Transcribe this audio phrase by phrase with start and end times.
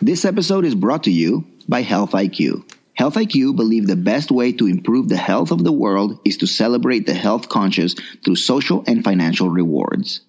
[0.00, 2.62] This episode is brought to you by Health IQ.
[2.94, 6.46] Health IQ believe the best way to improve the health of the world is to
[6.46, 10.20] celebrate the health conscious through social and financial rewards.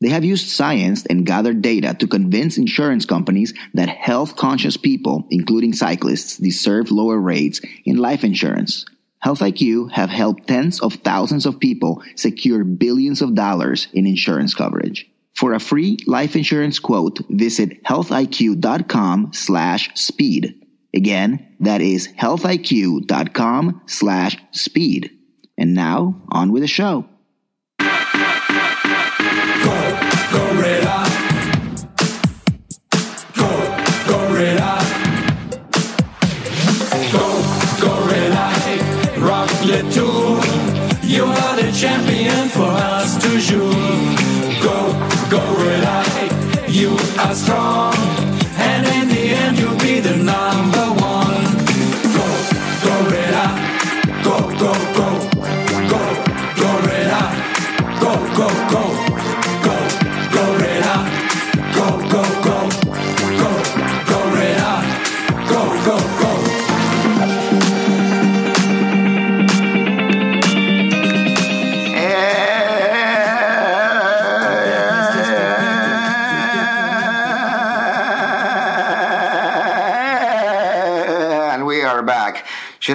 [0.00, 5.26] They have used science and gathered data to convince insurance companies that health conscious people,
[5.28, 8.86] including cyclists, deserve lower rates in life insurance.
[9.18, 14.54] Health IQ have helped tens of thousands of people secure billions of dollars in insurance
[14.54, 15.09] coverage.
[15.34, 20.54] For a free life insurance quote, visit healthiq.com slash speed.
[20.94, 25.10] Again, that is healthiq.com slash speed.
[25.56, 27.09] And now, on with the show.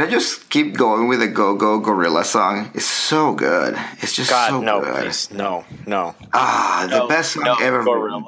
[0.06, 2.70] I just keep going with the Go Go Gorilla song?
[2.76, 3.76] It's so good.
[4.04, 5.04] It's just God, so no, good.
[5.04, 6.14] please, no, no.
[6.32, 7.84] Ah, the No, best song no, ever.
[7.84, 8.24] Gorilla.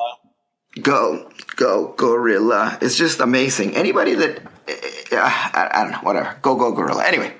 [0.82, 2.80] Go, go, gorilla.
[2.82, 3.76] It's just amazing.
[3.76, 4.40] Anybody that.
[4.40, 5.16] Uh,
[5.54, 6.36] I, I don't know, whatever.
[6.42, 7.04] Go, go, gorilla.
[7.06, 7.34] Anyway,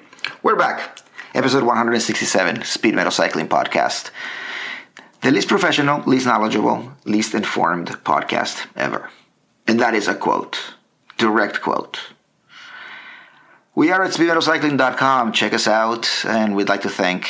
[0.44, 1.00] we're back.
[1.34, 4.12] Episode 167, Speed Metal Cycling Podcast.
[5.22, 9.10] The least professional, least knowledgeable, least informed podcast ever.
[9.68, 10.76] And that is a quote.
[11.18, 12.00] Direct quote.
[13.78, 15.34] We are at speedmetalcycling.com.
[15.34, 16.10] Check us out.
[16.26, 17.30] And we'd like to thank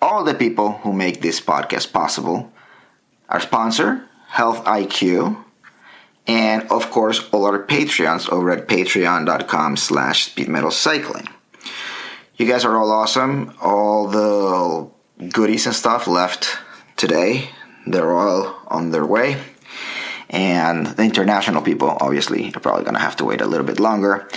[0.00, 2.52] all the people who make this podcast possible
[3.28, 5.44] our sponsor, Health IQ,
[6.28, 11.26] and of course all our Patreons over at patreon.com slash speedmetalcycling.
[12.36, 13.52] You guys are all awesome.
[13.60, 16.56] All the goodies and stuff left
[16.96, 17.50] today.
[17.84, 19.42] They're all on their way.
[20.28, 23.80] And the international people, obviously, are probably going to have to wait a little bit
[23.80, 24.28] longer.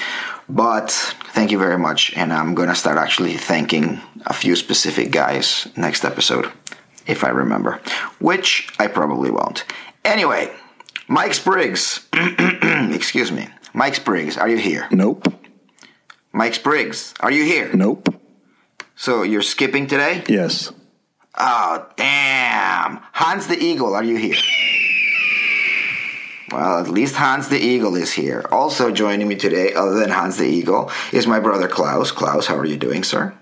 [0.49, 0.91] But
[1.33, 2.13] thank you very much.
[2.15, 6.51] And I'm going to start actually thanking a few specific guys next episode,
[7.07, 7.79] if I remember,
[8.19, 9.65] which I probably won't.
[10.05, 10.51] Anyway,
[11.07, 12.07] Mike Spriggs.
[12.13, 13.47] Excuse me.
[13.73, 14.87] Mike Spriggs, are you here?
[14.91, 15.33] Nope.
[16.31, 17.71] Mike Spriggs, are you here?
[17.73, 18.09] Nope.
[18.95, 20.23] So you're skipping today?
[20.27, 20.71] Yes.
[21.35, 22.99] Oh, damn.
[23.13, 24.35] Hans the Eagle, are you here?
[26.53, 28.45] Well, at least Hans the Eagle is here.
[28.51, 32.11] Also joining me today, other than Hans the Eagle, is my brother Klaus.
[32.11, 33.33] Klaus, how are you doing, sir?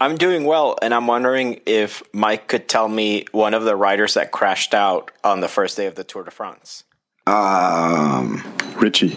[0.00, 4.14] I'm doing well, and I'm wondering if Mike could tell me one of the riders
[4.14, 6.82] that crashed out on the first day of the Tour de France.
[7.26, 8.42] Um,
[8.76, 9.16] Richie.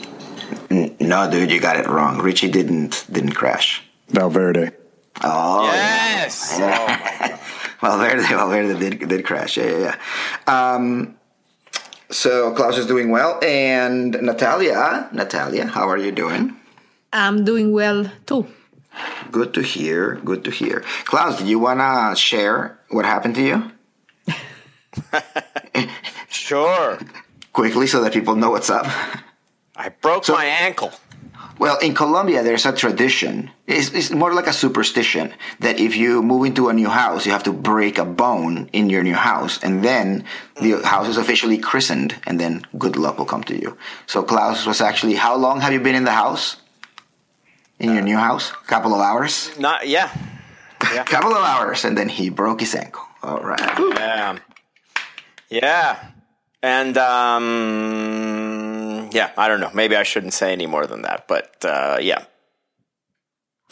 [0.69, 2.19] n- no, dude, you got it wrong.
[2.22, 3.83] Richie didn't didn't crash.
[4.09, 4.72] Valverde.
[5.23, 6.57] Oh, yes.
[7.81, 9.57] Valverde, Valverde did did crash.
[9.57, 9.95] Yeah, yeah,
[10.47, 10.73] yeah.
[10.75, 11.16] Um,
[12.09, 16.56] so Klaus is doing well, and Natalia, Natalia, how are you doing?
[17.13, 18.47] I'm doing well too.
[19.31, 20.16] Good to hear.
[20.25, 20.84] Good to hear.
[21.06, 23.72] Klaus, do you wanna share what happened to you
[26.29, 26.97] Sure.
[27.53, 28.85] quickly so that people know what's up?
[29.75, 30.91] I broke So- my ankle.
[31.59, 33.50] Well, in Colombia, there's a tradition.
[33.66, 37.31] It's, it's more like a superstition that if you move into a new house, you
[37.31, 40.25] have to break a bone in your new house, and then
[40.62, 43.78] the house is officially christened, and then good luck will come to you.
[44.06, 45.16] So Klaus was actually.
[45.16, 46.57] How long have you been in the house?
[47.79, 48.51] In your new house?
[48.51, 49.51] A Couple of hours.
[49.59, 50.09] Not yeah.
[50.94, 51.03] Yeah.
[51.06, 53.03] Couple of hours, and then he broke his ankle.
[53.24, 53.59] All right.
[53.79, 54.39] Yeah.
[55.50, 56.09] Yeah.
[56.62, 58.46] And um
[59.12, 59.72] yeah, I don't know.
[59.73, 62.25] Maybe I shouldn't say any more than that, but uh yeah.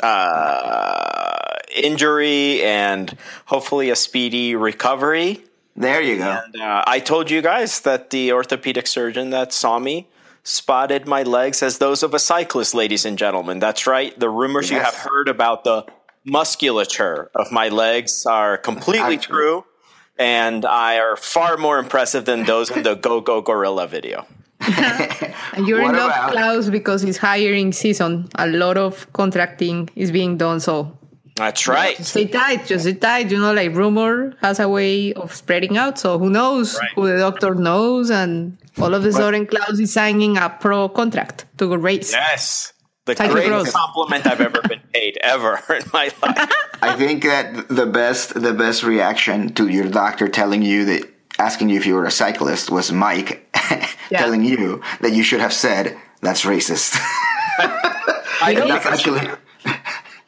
[0.01, 5.43] Uh injury and hopefully a speedy recovery.
[5.75, 6.41] There you go.
[6.45, 10.07] And uh, I told you guys that the orthopedic surgeon that saw me
[10.43, 13.59] spotted my legs as those of a cyclist, ladies and gentlemen.
[13.59, 14.17] That's right.
[14.17, 15.85] The rumors you have heard about the
[16.23, 19.35] musculature of my legs are completely Actually.
[19.35, 19.65] true,
[20.17, 24.25] and I are far more impressive than those in the Go Go Gorilla video.
[25.53, 28.27] And you're What in love, about- Klaus, because it's hiring season.
[28.35, 30.59] A lot of contracting is being done.
[30.59, 30.97] So
[31.35, 31.97] That's right.
[32.03, 33.31] Stay tight, just stay tight.
[33.31, 35.97] You know, like rumor has a way of spreading out.
[35.99, 36.89] So who knows Right.
[36.95, 41.45] who the doctor knows, and all of a sudden Klaus is signing a pro contract
[41.57, 42.11] to go race.
[42.11, 42.71] Yes.
[43.05, 43.71] The Thank you, greatest Rose.
[43.73, 46.49] compliment I've ever been paid ever in my life.
[46.81, 51.03] I think that the best the best reaction to your doctor telling you that
[51.39, 53.47] asking you if you were a cyclist was Mike
[54.11, 54.19] Yeah.
[54.21, 56.95] telling you that you should have said that's racist.
[58.41, 59.19] I know that's actually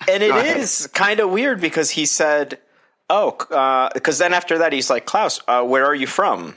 [0.09, 0.57] and it Go ahead.
[0.57, 2.57] is kind of weird because he said,
[3.09, 3.37] "Oh,"
[3.93, 6.55] because then after that he's like, "Klaus, uh, where are you from?"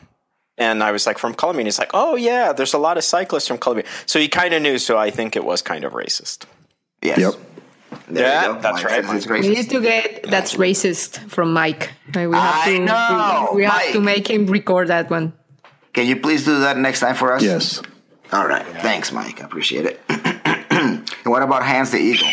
[0.57, 3.05] And I was like, "From Colombia." And he's like, "Oh yeah, there's a lot of
[3.05, 4.79] cyclists from Colombia." So he kind of knew.
[4.79, 6.45] So I think it was kind of racist.
[7.03, 7.19] yes.
[7.19, 7.35] Yep.
[8.15, 8.61] There Yeah, go.
[8.61, 11.91] that's Mike right, says We need to get that's racist from Mike.
[12.15, 12.79] We have I to.
[12.85, 15.33] know, we, we have to make him record that one.
[15.93, 17.43] Can you please do that next time for us?
[17.43, 17.83] Yes.
[18.33, 18.65] All right.
[18.83, 19.41] Thanks, Mike.
[19.43, 20.01] I appreciate it.
[20.09, 22.29] and what about Hans the Eagle?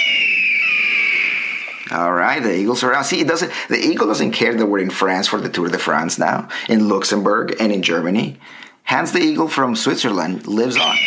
[1.89, 3.05] All right, the Eagles are out.
[3.05, 3.51] See, it doesn't.
[3.69, 6.89] The Eagle doesn't care that we're in France for the Tour de France now, in
[6.89, 8.37] Luxembourg and in Germany.
[8.83, 10.97] Hans the Eagle from Switzerland lives on.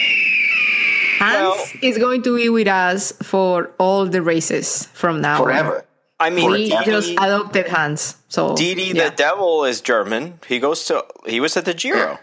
[1.20, 5.44] Hans Well- is going to be with us for all the races from now on.
[5.44, 5.84] Forever.
[6.18, 6.90] I mean, We Forever.
[6.90, 8.16] just adopted Hans.
[8.28, 9.08] So Didi yeah.
[9.10, 10.40] the Devil is German.
[10.46, 11.04] He goes to.
[11.26, 12.18] He was at the Giro.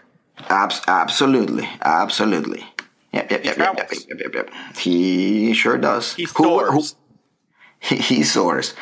[0.48, 1.68] Abs- absolutely.
[1.82, 2.64] Absolutely.
[3.12, 4.50] Yep, yep, yep, yep, yep, yep, yep, yep.
[4.76, 6.14] He sure does.
[6.14, 6.94] He Who- who- soars.
[7.80, 8.74] he, he soars.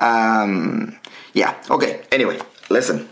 [0.00, 0.98] Um,
[1.34, 1.54] yeah.
[1.70, 2.00] Okay.
[2.10, 2.38] Anyway,
[2.70, 3.08] listen.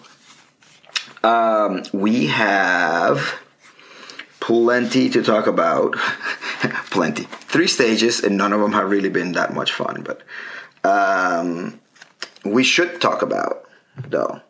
[1.22, 3.34] Um, we have
[4.42, 5.94] plenty to talk about.
[6.90, 7.24] plenty.
[7.24, 10.02] Three stages, and none of them have really been that much fun.
[10.02, 10.22] But
[10.84, 11.80] um,
[12.44, 13.64] we should talk about
[14.08, 14.40] though.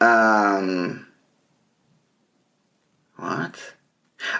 [0.00, 1.06] Um,
[3.16, 3.74] what?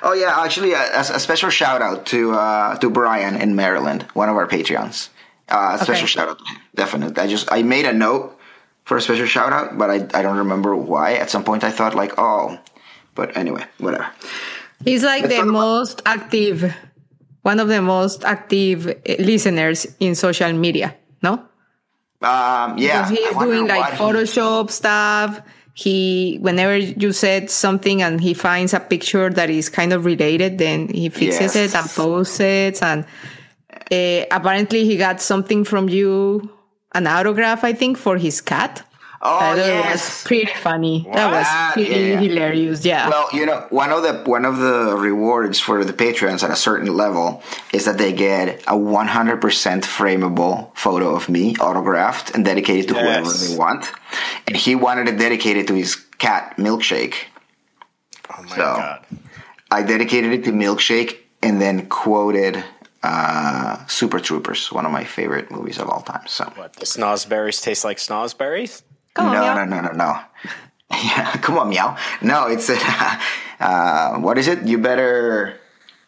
[0.02, 4.30] Oh yeah, actually, a, a special shout out to uh, to Brian in Maryland, one
[4.30, 5.10] of our Patreons.
[5.48, 7.22] Uh, a special shout out to him, definitely.
[7.22, 8.38] I just I made a note
[8.84, 11.14] for a special shout out, but I I don't remember why.
[11.14, 12.58] At some point, I thought like, oh,
[13.14, 14.08] but anyway, whatever.
[14.84, 16.75] He's like the most active,
[17.42, 20.94] one of the most active eh, listeners in social media.
[21.22, 21.32] No,
[22.22, 25.40] Um, yeah, because he's doing like what he- Photoshop stuff.
[25.76, 30.58] He, whenever you said something and he finds a picture that is kind of related,
[30.58, 32.81] then he fixes it and posts it.
[32.81, 33.04] And
[33.90, 36.48] uh, apparently, he got something from you,
[36.94, 38.86] an autograph, I think, for his cat.
[39.26, 39.92] Oh I thought it yes.
[39.92, 41.08] was pretty funny.
[41.10, 42.20] That was pretty yeah.
[42.20, 42.84] hilarious.
[42.84, 43.08] Yeah.
[43.08, 46.56] Well, you know, one of the one of the rewards for the patrons at a
[46.56, 47.42] certain level
[47.72, 49.40] is that they get a 100%
[49.84, 53.90] frameable photo of me, autographed and dedicated to whoever they want.
[54.46, 57.14] And he wanted it dedicated to his cat, Milkshake.
[58.30, 59.06] Oh my So- god!
[59.70, 62.62] I dedicated it to Milkshake and then quoted
[63.02, 66.26] uh, Super Troopers, one of my favorite movies of all time.
[66.26, 66.74] So What?
[66.74, 68.82] The snozberries taste like snozberries?
[69.14, 69.55] Come on, no, Meow.
[69.55, 70.19] no, no, no, no.
[70.93, 71.96] Yeah, come on, meow.
[72.22, 72.70] No, it's
[73.61, 74.62] uh, what is it?
[74.64, 75.58] You better,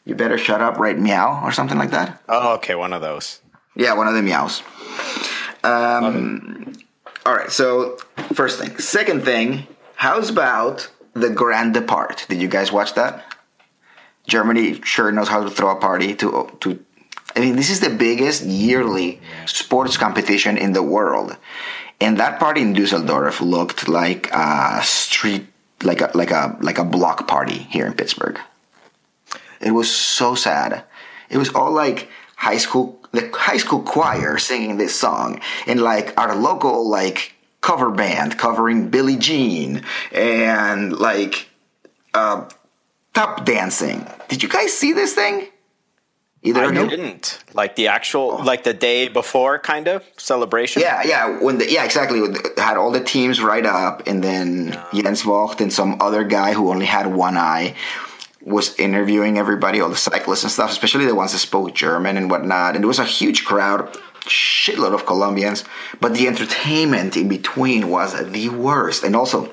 [0.04, 0.96] you better shut up, right?
[0.96, 2.22] Meow or something like that.
[2.28, 3.40] Oh, okay, one of those.
[3.74, 4.62] Yeah, one of the meows.
[5.64, 6.72] Um,
[7.24, 7.50] all right.
[7.50, 7.96] So
[8.34, 9.66] first thing, second thing.
[9.96, 12.26] How's about the Grand Depart?
[12.28, 13.24] Did you guys watch that?
[14.26, 16.14] Germany sure knows how to throw a party.
[16.16, 16.84] To to,
[17.34, 21.36] I mean, this is the biggest yearly sports competition in the world,
[22.00, 25.46] and that party in Dusseldorf looked like a street,
[25.82, 28.38] like a like a like a block party here in Pittsburgh.
[29.60, 30.84] It was so sad.
[31.30, 36.18] It was all like high school, the high school choir singing this song, and like
[36.18, 39.82] our local like cover band covering Billie Jean,
[40.12, 41.48] and like
[42.14, 42.48] uh,
[43.14, 44.06] tap dancing.
[44.28, 45.48] Did you guys see this thing?
[46.46, 48.44] Either I didn't like the actual, oh.
[48.44, 50.80] like the day before, kind of celebration.
[50.80, 51.40] Yeah, yeah.
[51.40, 52.20] When the, yeah, exactly.
[52.56, 56.70] Had all the teams right up, and then Jens Vogt and some other guy who
[56.70, 57.74] only had one eye
[58.42, 62.30] was interviewing everybody, all the cyclists and stuff, especially the ones that spoke German and
[62.30, 62.76] whatnot.
[62.76, 65.64] And it was a huge crowd, shitload of Colombians,
[66.00, 69.02] but the entertainment in between was the worst.
[69.02, 69.52] And also,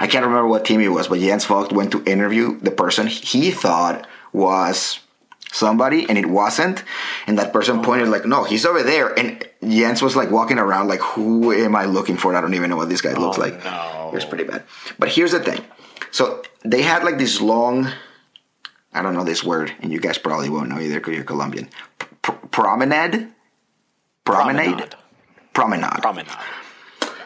[0.00, 3.08] I can't remember what team it was, but Jens Vogt went to interview the person
[3.08, 5.00] he thought was
[5.56, 6.84] somebody, and it wasn't.
[7.26, 7.82] And that person oh.
[7.82, 11.74] pointed like, "No, he's over there." And Jens was like walking around like, "Who am
[11.74, 12.34] I looking for?
[12.36, 14.10] I don't even know what this guy looks Oh, like." no.
[14.12, 14.62] It was pretty bad.
[14.98, 15.64] But here's the thing:
[16.10, 17.88] so they had like this long.
[18.92, 21.68] I don't know this word, and you guys probably won't know either because you're Colombian.
[22.22, 23.28] Pr- promenade,
[24.24, 24.94] promenade,
[25.52, 26.32] promenade Promenade.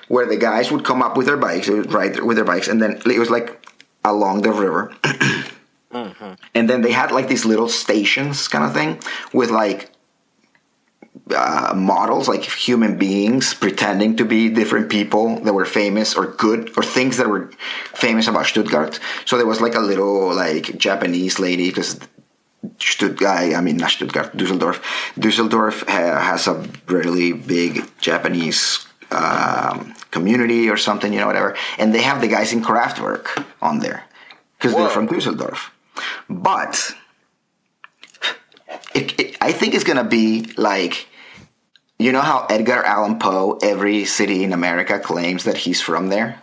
[0.08, 2.66] where the guys would come up with their bikes, they would ride with their bikes,
[2.66, 3.64] and then it was like
[4.04, 4.92] along the river.
[6.54, 9.00] And then they had like these little stations kind of thing
[9.32, 9.90] with like
[11.34, 16.76] uh, models, like human beings, pretending to be different people that were famous or good
[16.76, 17.50] or things that were
[17.94, 18.98] famous about Stuttgart.
[19.24, 22.00] So there was like a little like Japanese lady because
[22.78, 24.82] Stuttgart, I mean not Stuttgart, Dusseldorf.
[25.18, 31.56] Dusseldorf ha- has a really big Japanese um, community or something, you know, whatever.
[31.78, 34.04] And they have the guys in Kraftwerk on there
[34.58, 35.72] because they're from Dusseldorf.
[36.28, 36.95] But
[38.95, 41.09] it, it, I think it's gonna be like,
[41.99, 46.40] you know how Edgar Allan Poe, every city in America claims that he's from there.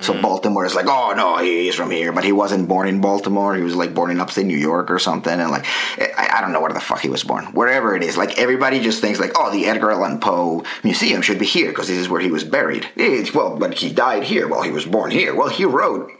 [0.00, 3.54] So Baltimore is like, oh no, he's from here, but he wasn't born in Baltimore.
[3.54, 5.64] He was like born in upstate New York or something, and like,
[5.98, 7.46] I, I don't know where the fuck he was born.
[7.46, 11.38] Wherever it is, like everybody just thinks like, oh, the Edgar Allan Poe Museum should
[11.38, 12.86] be here because this is where he was buried.
[12.96, 14.48] Eh, well, but he died here.
[14.48, 15.34] Well, he was born here.
[15.34, 16.10] Well, he wrote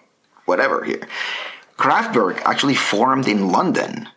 [0.47, 1.07] whatever here.
[1.77, 4.09] Kraftwerk actually formed in London,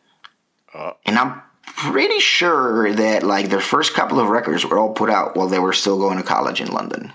[1.06, 5.36] and I'm pretty sure that like their first couple of records were all put out
[5.36, 7.14] while they were still going to college in London.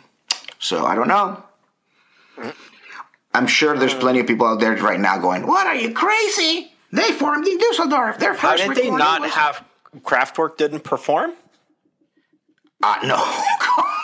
[0.59, 1.43] So I don't know.
[3.35, 6.73] I'm sure there's plenty of people out there right now going, "What are you crazy?
[6.93, 8.19] They formed in Dusseldorf.
[8.19, 9.65] Their How first did they not was-" have
[10.01, 11.33] Kraftwerk didn't perform?
[12.83, 13.17] Uh, no,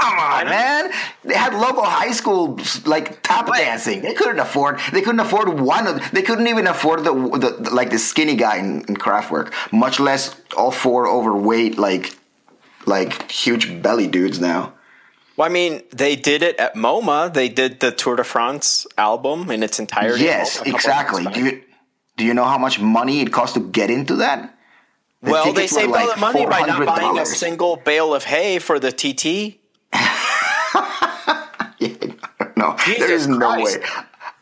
[0.00, 0.90] come on, man.
[1.24, 4.02] They had local high schools like tap dancing.
[4.02, 4.80] They couldn't afford.
[4.92, 6.10] They couldn't afford one of.
[6.10, 9.52] They couldn't even afford the, the, the- like the skinny guy in, in Kraftwerk.
[9.72, 12.16] Much less all four overweight like
[12.86, 14.72] like huge belly dudes now.
[15.36, 17.32] Well, I mean, they did it at MoMA.
[17.32, 20.24] They did the Tour de France album in its entirety.
[20.24, 21.24] Yes, exactly.
[21.24, 21.62] Do you
[22.16, 24.54] do you know how much money it costs to get into that?
[25.22, 28.24] The well, they saved all like the money by not buying a single bale of
[28.24, 29.59] hay for the TT.
[32.60, 33.80] No, there Jesus is no Christ.
[33.80, 33.86] way.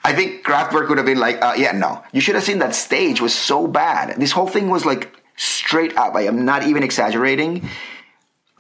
[0.04, 2.02] I think Kraftwerk would have been like, uh, yeah, no.
[2.12, 4.18] You should have seen that stage was so bad.
[4.18, 5.02] This whole thing was like
[5.36, 6.14] straight up.
[6.14, 7.68] I am not even exaggerating.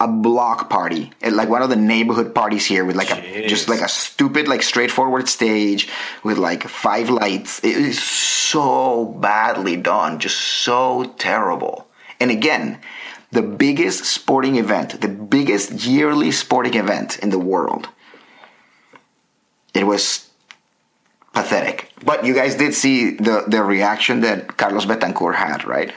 [0.00, 3.68] A block party, at like one of the neighborhood parties here, with like a just
[3.68, 5.88] like a stupid, like straightforward stage
[6.22, 7.58] with like five lights.
[7.64, 11.88] It is so badly done, just so terrible.
[12.20, 12.78] And again,
[13.32, 17.88] the biggest sporting event, the biggest yearly sporting event in the world.
[19.74, 20.28] It was
[21.32, 21.92] pathetic.
[22.04, 25.92] But you guys did see the, the reaction that Carlos Betancur had, right?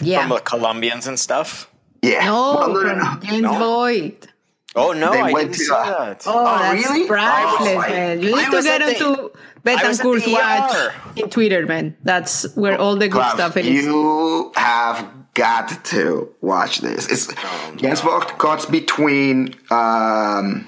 [0.00, 0.20] Yeah.
[0.20, 1.70] From the Colombians and stuff.
[2.02, 2.24] Yeah.
[2.26, 3.20] no, Well, no, no, no.
[3.20, 3.58] James No.
[3.58, 4.28] Lloyd.
[4.76, 6.22] Oh no, They I went didn't to, see uh, that.
[6.26, 7.06] Oh, that's really?
[7.06, 8.22] priceless, Oh, man.
[8.22, 9.30] You need to get at the- onto
[9.66, 11.96] I was at Betancur's watch in Twitter, man.
[12.02, 13.66] That's where all the good Klaus, stuff is.
[13.66, 17.08] You have got to watch this.
[17.10, 20.66] It's Oh, Jens Vogt cuts between um,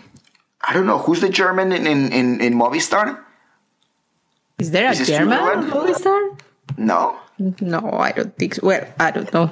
[0.68, 3.18] I don't know who's the German in in, in, in Movistar.
[4.58, 5.70] Is there a Is German Switzerland?
[5.75, 6.20] movie star?
[6.76, 7.16] No.
[7.61, 8.66] No, I don't think so.
[8.66, 9.50] Well, I don't know.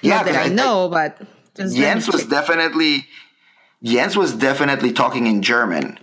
[0.00, 1.20] Yeah, Not that 'cause I know, but
[1.54, 3.06] just Jens was definitely
[3.82, 5.98] Jens was definitely talking in German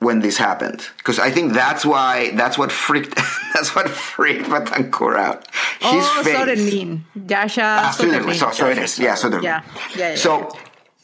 [0.00, 3.14] when this happened because I think that's why that's what freaked
[3.54, 5.46] that's what freaked Betancur out.
[5.80, 6.36] His oh, face.
[6.36, 7.00] Sütterlin.
[7.26, 8.20] Jasha Ah, Sütterlin.
[8.20, 8.34] Sütterlin.
[8.38, 8.98] So, so it is.
[8.98, 9.42] Yeah, Sütterlin.
[9.44, 9.62] Yeah,
[9.96, 10.52] yeah, yeah, So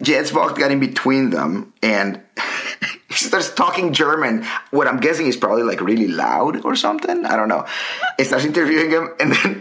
[0.03, 2.21] Jens Vogt got in between them and
[3.09, 4.45] he starts talking German.
[4.71, 7.27] What I'm guessing is probably like really loud or something.
[7.27, 7.67] I don't know.
[8.19, 9.61] He starts interviewing him and then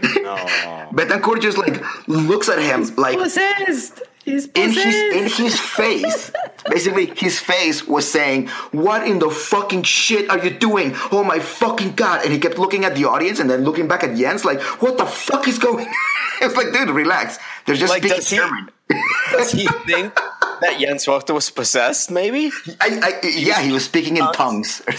[0.92, 4.02] Betancur just like looks at him like Possessed.
[4.24, 4.86] He's in possessed.
[4.86, 6.30] his in his face.
[6.68, 10.94] Basically, his face was saying, "What in the fucking shit are you doing?
[11.10, 14.02] Oh my fucking god!" And he kept looking at the audience and then looking back
[14.04, 15.94] at Jens, like, "What the fuck is going?" on?
[16.42, 17.38] it's like, dude, relax.
[17.66, 18.70] They're just Like, speaking does he- German.
[19.30, 20.14] Does he think
[20.60, 22.10] that Jens Vogt was possessed?
[22.10, 22.50] Maybe.
[22.80, 24.82] I, I, yeah, he was speaking in tongues.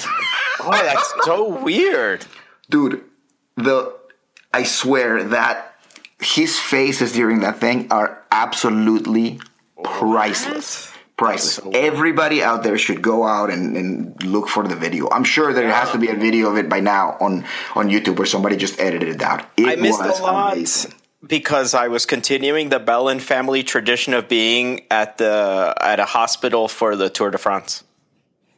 [0.63, 2.23] Oh, that's so weird.
[2.69, 3.03] dude,
[3.57, 3.91] the
[4.53, 5.73] I swear that
[6.21, 9.39] his faces during that thing are absolutely
[9.83, 10.90] priceless.
[11.21, 11.55] Priceless.
[11.55, 15.07] So- Everybody out there should go out and, and look for the video.
[15.11, 18.17] I'm sure there has to be a video of it by now on on YouTube
[18.17, 19.45] where somebody just edited it out.
[19.57, 20.93] It I missed a lot amazing.
[21.25, 26.67] because I was continuing the Bellin family tradition of being at the at a hospital
[26.67, 27.83] for the Tour de France,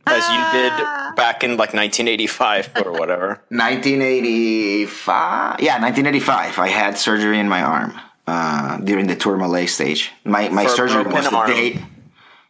[0.07, 0.71] as you did
[1.15, 3.41] back in like 1985 or whatever.
[3.49, 5.59] 1985.
[5.61, 6.59] Yeah, 1985.
[6.59, 7.93] I had surgery in my arm
[8.27, 10.11] uh, during the Tourmalet stage.
[10.23, 11.49] My my For surgery was the arm.
[11.51, 11.85] day.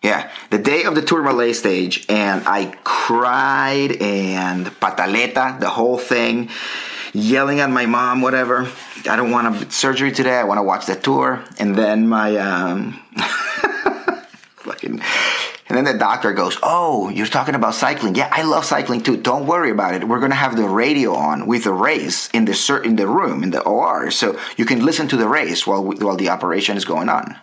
[0.03, 6.49] Yeah, the day of the Tourmalet stage, and I cried and pataleta the whole thing,
[7.13, 8.67] yelling at my mom, whatever.
[9.09, 10.35] I don't want a surgery today.
[10.35, 12.99] I want to watch the tour, and then my um,
[14.57, 14.99] fucking.
[15.69, 18.15] And then the doctor goes, "Oh, you're talking about cycling?
[18.15, 19.15] Yeah, I love cycling too.
[19.15, 20.03] Don't worry about it.
[20.03, 23.51] We're gonna have the radio on with the race in the in the room in
[23.51, 27.07] the OR, so you can listen to the race while while the operation is going
[27.07, 27.37] on."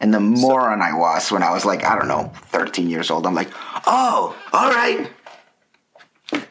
[0.00, 3.26] And the moron I was when I was like, I don't know, 13 years old.
[3.26, 3.50] I'm like,
[3.86, 5.10] "Oh, all right."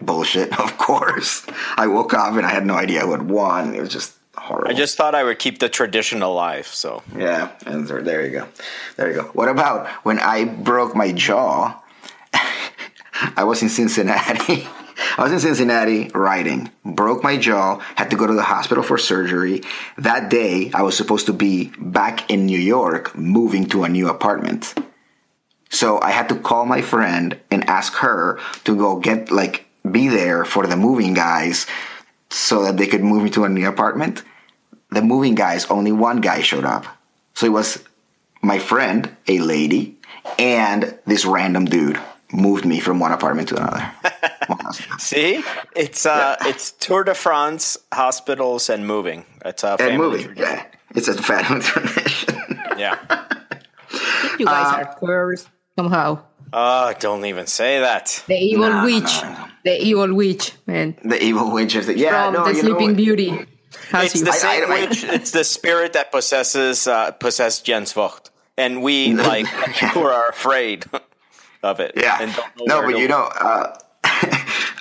[0.01, 1.45] Bullshit, of course.
[1.77, 3.73] I woke up and I had no idea who had won.
[3.73, 4.69] It was just horrible.
[4.69, 6.67] I just thought I would keep the tradition alive.
[6.67, 8.47] So Yeah, and there, there you go.
[8.97, 9.23] There you go.
[9.33, 11.81] What about when I broke my jaw?
[13.35, 14.67] I was in Cincinnati.
[15.19, 18.97] I was in Cincinnati riding, broke my jaw, had to go to the hospital for
[18.97, 19.63] surgery.
[19.97, 24.07] That day, I was supposed to be back in New York, moving to a new
[24.07, 24.73] apartment.
[25.69, 30.07] So I had to call my friend and ask her to go get, like, be
[30.07, 31.67] there for the moving guys
[32.29, 34.23] so that they could move me to a new apartment
[34.91, 36.85] the moving guys, only one guy showed up.
[37.33, 37.83] So it was
[38.41, 39.97] my friend, a lady,
[40.37, 41.99] and this random dude
[42.31, 43.91] moved me from one apartment to another.
[44.99, 45.43] see,
[45.75, 49.25] it's uh, it's Tour de France, hospitals, and moving.
[49.45, 50.43] It's a family and moving, tradition.
[50.55, 50.65] yeah.
[50.95, 52.35] It's a family tradition.
[52.77, 52.97] Yeah.
[54.39, 56.23] You guys are cursed somehow.
[56.51, 58.23] Oh, don't even say that.
[58.27, 59.21] The evil No, no, witch.
[59.21, 59.45] no, no.
[59.65, 60.95] The evil witch, man.
[61.03, 61.85] the evil witches.
[61.87, 62.95] That, yeah, From no, the Sleeping?
[62.95, 63.45] Beauty.
[63.91, 64.25] Has It's you.
[64.25, 65.03] the I- same I- I- witch.
[65.03, 69.45] It's the spirit that possesses uh, possessed Jens Vogt, and we like
[69.93, 70.85] who are afraid
[71.61, 71.93] of it.
[71.95, 72.17] Yeah.
[72.21, 73.09] and don't know no, but you look.
[73.09, 73.77] know, uh,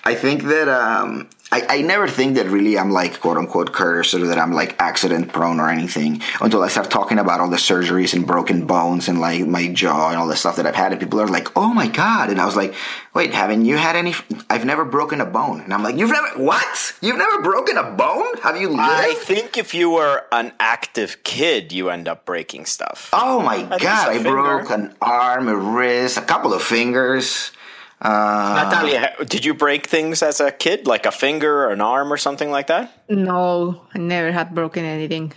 [0.08, 4.14] I think that um, I, I never think that really I'm like quote unquote cursed
[4.14, 7.58] or that I'm like accident prone or anything until I start talking about all the
[7.58, 10.92] surgeries and broken bones and like my jaw and all the stuff that I've had.
[10.92, 12.30] And people are like, oh my God.
[12.30, 12.72] And I was like,
[13.12, 14.14] wait, haven't you had any?
[14.48, 15.60] I've never broken a bone.
[15.60, 16.94] And I'm like, you've never, what?
[17.02, 18.38] You've never broken a bone?
[18.42, 18.80] Have you lived?
[18.80, 23.10] I think if you were an active kid, you end up breaking stuff.
[23.12, 24.08] Oh my least god!
[24.08, 24.30] I finger.
[24.30, 27.52] broke an arm, a wrist, a couple of fingers.
[28.00, 32.12] Uh, Natalia, did you break things as a kid, like a finger or an arm
[32.12, 32.92] or something like that?
[33.08, 35.32] No, I never had broken anything.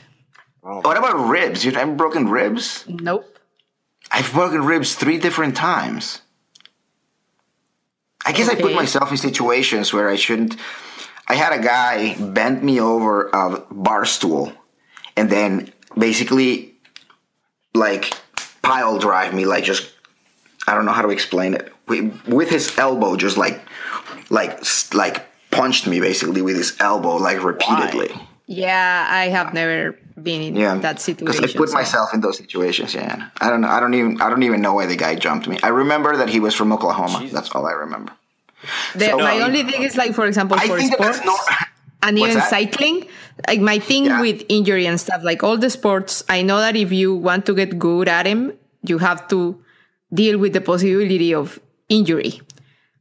[0.62, 1.66] what about ribs?
[1.66, 2.86] You've never broken ribs?
[2.88, 3.26] Nope.
[4.12, 6.22] I've broken ribs three different times.
[8.24, 10.56] I guess I put myself in situations where I shouldn't.
[11.28, 14.54] I had a guy bend me over a bar stool
[15.18, 16.74] and then basically
[17.74, 18.14] like
[18.62, 19.92] pile drive me, like just,
[20.68, 21.72] I don't know how to explain it.
[21.92, 23.58] With, with his elbow, just like,
[24.30, 24.54] like,
[24.94, 25.18] like
[25.52, 28.10] punched me basically with his elbow, like repeatedly.
[28.48, 31.44] Yeah, I have never been in Yeah, that Because situation.
[31.44, 32.94] I put so- myself in those situations.
[32.94, 33.70] Yeah, I don't know.
[33.76, 34.22] I don't even.
[34.22, 35.58] I don't even know why the guy jumped me.
[35.64, 37.28] I remember that he was from Oklahoma.
[37.32, 38.12] That's all I remember.
[38.96, 39.46] The- So- my No.
[39.46, 41.40] only thing is like, for example, I for think sports that's not.
[42.04, 42.50] and even that?
[42.50, 42.98] cycling.
[43.48, 44.22] Like my thing Yeah.
[44.22, 47.54] with injury and stuff, like all the sports, I know that if you want to
[47.62, 49.40] get good at them, you have to
[50.14, 51.60] deal with the possibility of
[51.92, 52.40] injury.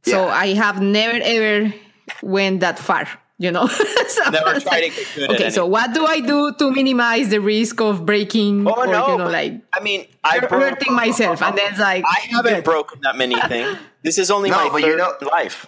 [0.03, 0.33] So Yeah.
[0.43, 1.73] I have never ever
[2.21, 3.07] went that far.
[3.41, 3.65] You know,
[4.15, 6.65] so Never tried like, to get good at Okay, so what do I do to
[6.69, 9.07] minimize the risk of breaking Oh or no!
[9.13, 11.41] you know, like I mean, I broke, hurting myself?
[11.41, 13.77] And then it's like I haven't broken that many things.
[14.03, 15.65] This is only No, my but third you know- life.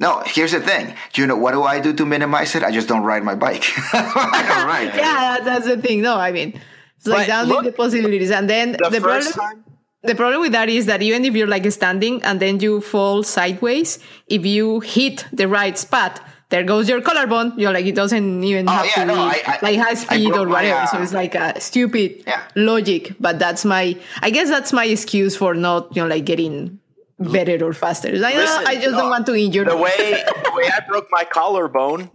[0.00, 0.96] No, here's the thing.
[1.12, 2.64] Do you know what do I do to minimize it?
[2.64, 3.62] I just don't ride my bike.
[3.92, 4.96] I don't ride.
[4.96, 6.00] yeah, that's the thing.
[6.02, 6.58] No, I mean,
[6.96, 9.62] it's like But down look, the possibilities, and then The, the, first problem.
[9.62, 9.71] time,
[10.04, 13.22] The problem with that is that even if you're like standing and then you fall
[13.22, 17.54] sideways, if you hit the right spot, there goes your collarbone.
[17.56, 19.94] You're like, it doesn't even Oh, have yeah, to no, be I- I- like high
[19.94, 20.80] speed broke or my, whatever.
[20.80, 22.42] uh, so it's like a stupid Yeah.
[22.56, 23.14] logic.
[23.20, 26.80] But that's my, I guess that's my excuse for not, you know, like getting
[27.20, 28.08] better or faster.
[28.08, 30.80] It's Like, "No, I just no, don't want to injure the way the way I
[30.88, 32.10] broke my collarbone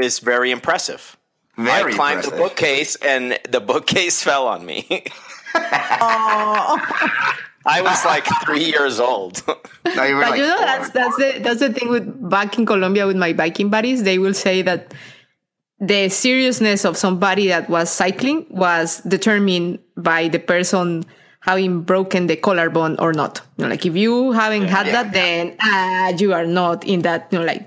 [0.00, 1.16] is very impressive.
[1.56, 2.32] Very I climbed impressive.
[2.32, 5.04] the bookcase and the bookcase fell on me.
[7.66, 9.42] I was like three years old.
[9.96, 10.66] No, you were But like you know, four.
[10.66, 14.02] that's that's the that's the thing with back in Colombia with my biking buddies.
[14.02, 14.92] They will say that
[15.80, 21.04] the seriousness of somebody that was cycling was determined by the person
[21.40, 23.40] having broken the collarbone or not.
[23.56, 25.02] You know, like if you haven't had Yeah.
[25.02, 27.66] that, then ah, you are not in that you know like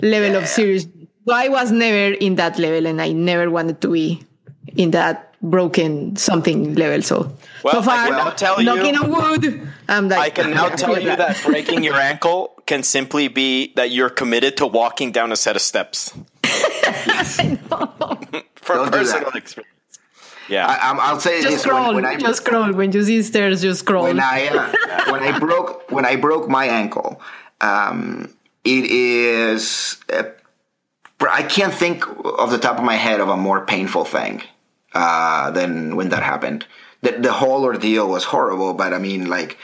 [0.00, 0.86] level of serious.
[1.26, 4.22] So I was never in that level, and I never wanted to be
[4.76, 7.02] in that broken something level.
[7.02, 7.32] So
[7.64, 10.66] Well, so I can now tell you- knocking on wood, I'm like I can now
[10.68, 15.12] yeah, tell you that breaking your ankle can simply be that you're committed to walking
[15.12, 16.12] down a set of steps.
[18.56, 19.68] From Don't do personal experience.
[20.48, 20.66] Yeah.
[20.66, 22.72] I, I'm- I'll say just this scroll, when, when I just scroll.
[22.72, 24.04] When you see stairs, just scroll.
[24.04, 27.20] when I uh, when I broke when I broke my ankle,
[27.60, 28.28] um,
[28.64, 30.24] it is uh,
[31.20, 34.42] I can't think off the top of my head of a more painful thing
[34.92, 36.66] uh, than when that happened.
[37.02, 39.58] The, the whole ordeal was horrible, but I mean, like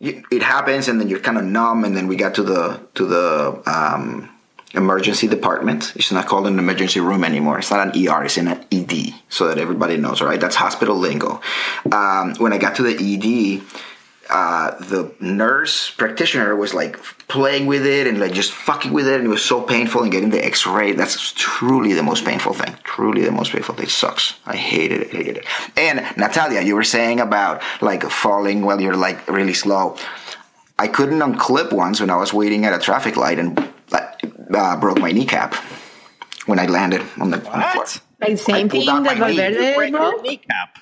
[0.00, 3.06] it happens, and then you're kind of numb, and then we got to the to
[3.06, 4.28] the um,
[4.74, 5.92] emergency department.
[5.96, 7.58] It's not called an emergency room anymore.
[7.58, 8.24] It's not an ER.
[8.24, 10.20] It's in an ED, so that everybody knows.
[10.20, 11.40] All right, that's hospital lingo.
[11.90, 13.62] Um, when I got to the ED,
[14.30, 19.16] uh, the nurse practitioner was like playing with it and like just fucking with it,
[19.16, 20.02] and it was so painful.
[20.02, 22.74] And getting the X-ray, that's truly the most painful thing.
[22.82, 23.84] Truly the most painful thing.
[23.84, 24.34] It sucks.
[24.46, 25.10] I hated it.
[25.10, 25.46] Hated it.
[25.76, 29.96] And Natalia, you were saying about like falling while you're like really slow.
[30.78, 33.72] I couldn't unclip once when I was waiting at a traffic light and
[34.54, 35.54] uh, broke my kneecap
[36.46, 37.74] when I landed on the, on the floor.
[37.76, 38.00] What?
[38.20, 39.34] Like same pulled thing out that my.
[39.34, 40.10] Valverde Break bro.
[40.10, 40.78] your kneecap.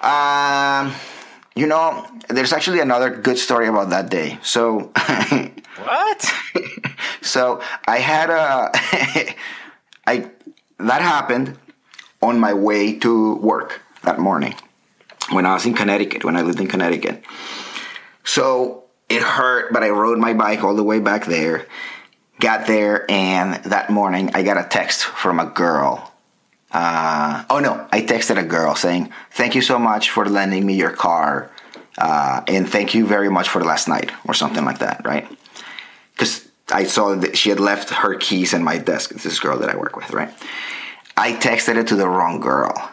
[0.00, 0.94] Um,
[1.56, 4.38] you know, there's actually another good story about that day.
[4.42, 4.92] So,
[5.76, 6.32] What?
[7.22, 8.70] so I had a,
[10.06, 10.30] I
[10.78, 11.58] that happened
[12.22, 14.54] on my way to work that morning
[15.30, 16.24] when I was in Connecticut.
[16.24, 17.24] When I lived in Connecticut,
[18.24, 21.66] so it hurt, but I rode my bike all the way back there.
[22.40, 26.13] Got there, and that morning I got a text from a girl
[26.74, 30.74] uh, oh no, I texted a girl saying, Thank you so much for lending me
[30.74, 31.50] your car.
[31.96, 35.28] Uh, and thank you very much for the last night, or something like that, right?
[36.12, 39.12] Because I saw that she had left her keys in my desk.
[39.12, 40.34] It's this girl that I work with, right?
[41.16, 42.90] I texted it to the wrong girl.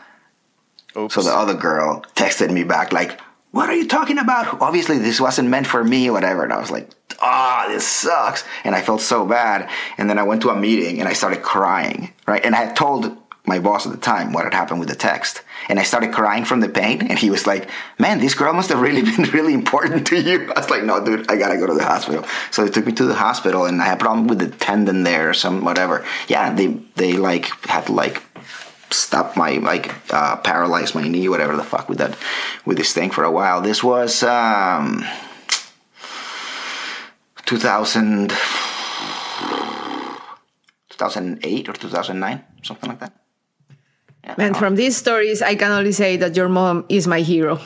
[0.95, 1.15] Oops.
[1.15, 4.61] So the other girl texted me back, like, What are you talking about?
[4.61, 6.43] Obviously, this wasn't meant for me, whatever.
[6.43, 8.43] And I was like, Ah, this sucks.
[8.63, 9.71] And I felt so bad.
[9.97, 12.45] And then I went to a meeting and I started crying, right?
[12.45, 15.41] And I had told my boss at the time what had happened with the text.
[15.69, 17.07] And I started crying from the pain.
[17.07, 20.51] And he was like, Man, this girl must have really been really important to you.
[20.55, 22.25] I was like, No, dude, I gotta go to the hospital.
[22.51, 25.03] So they took me to the hospital and I had a problem with the tendon
[25.03, 26.05] there or some whatever.
[26.27, 28.23] Yeah, they, they like had to like
[28.93, 32.17] stop my like uh, paralyze my knee, whatever the fuck with that
[32.65, 33.61] with this thing for a while.
[33.61, 35.05] This was um,
[37.45, 38.29] 2000,
[40.89, 43.20] 2008 or 2009, something like that.
[44.23, 47.59] Yeah, And from these stories, I can only say that your mom is my hero.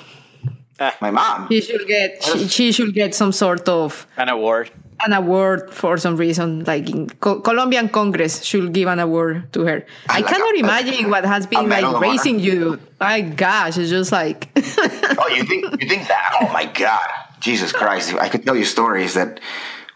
[0.80, 1.48] Eh, my mom.
[1.50, 4.72] She should get she, she should get some sort of An award.
[5.06, 6.64] an award for some reason.
[6.66, 9.86] Like in Co- Colombian Congress should give an award to her.
[10.10, 12.00] I Like cannot a- imagine what has been like of Honor?
[12.08, 12.80] raising you.
[13.00, 14.50] My gosh, it's just like
[15.20, 16.40] Oh, you think you think that?
[16.42, 17.08] Oh my god,
[17.40, 18.14] Jesus Christ!
[18.16, 19.40] I could tell you stories that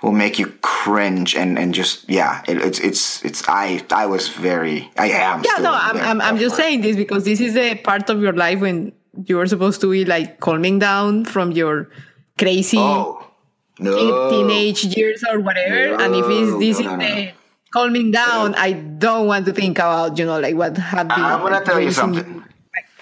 [0.02, 2.42] will make you cringe and and just yeah.
[2.48, 5.44] It, it's it's it's I I was very I am.
[5.44, 5.62] yeah.
[5.62, 8.60] No, I'm I'm, I'm just saying this because this is a part of your life
[8.60, 8.94] when
[9.26, 11.90] you are supposed to be like calming down from your
[12.38, 13.26] crazy Oh
[13.80, 16.02] no, teenage years or whatever.
[16.02, 17.16] and if it's, this no, is no, no.
[17.16, 17.32] the
[17.72, 20.86] calming down, I don't want to think about you know like what been.
[21.12, 22.44] I'm gonna tell you something.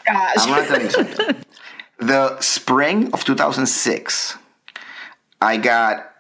[0.06, 0.36] Gosh.
[0.38, 1.36] I'm gonna tell you something.
[2.00, 4.38] The spring of 2006,
[5.42, 6.14] I got.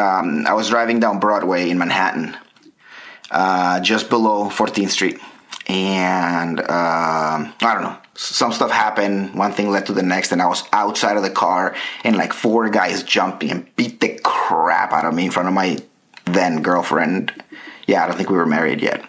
[0.00, 2.34] Um, I was driving down Broadway in Manhattan,
[3.30, 5.18] uh, just below 14th Street,
[5.68, 7.96] and um, I don't know.
[8.14, 9.34] Some stuff happened.
[9.34, 12.32] One thing led to the next, and I was outside of the car, and like
[12.32, 15.78] four guys jumped me and beat the crap out of me in front of my
[16.24, 17.32] then girlfriend.
[17.86, 19.04] Yeah, I don't think we were married yet.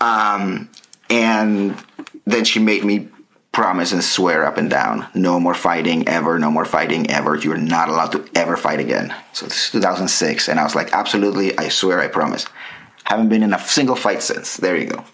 [0.00, 0.70] Um,
[1.10, 1.76] and
[2.26, 3.08] then she made me
[3.52, 7.36] promise and swear up and down no more fighting ever, no more fighting ever.
[7.36, 9.14] You're not allowed to ever fight again.
[9.32, 10.48] So this is 2006.
[10.48, 12.46] And I was like, absolutely, I swear, I promise.
[13.04, 14.58] Haven't been in a single fight since.
[14.58, 15.04] There you go.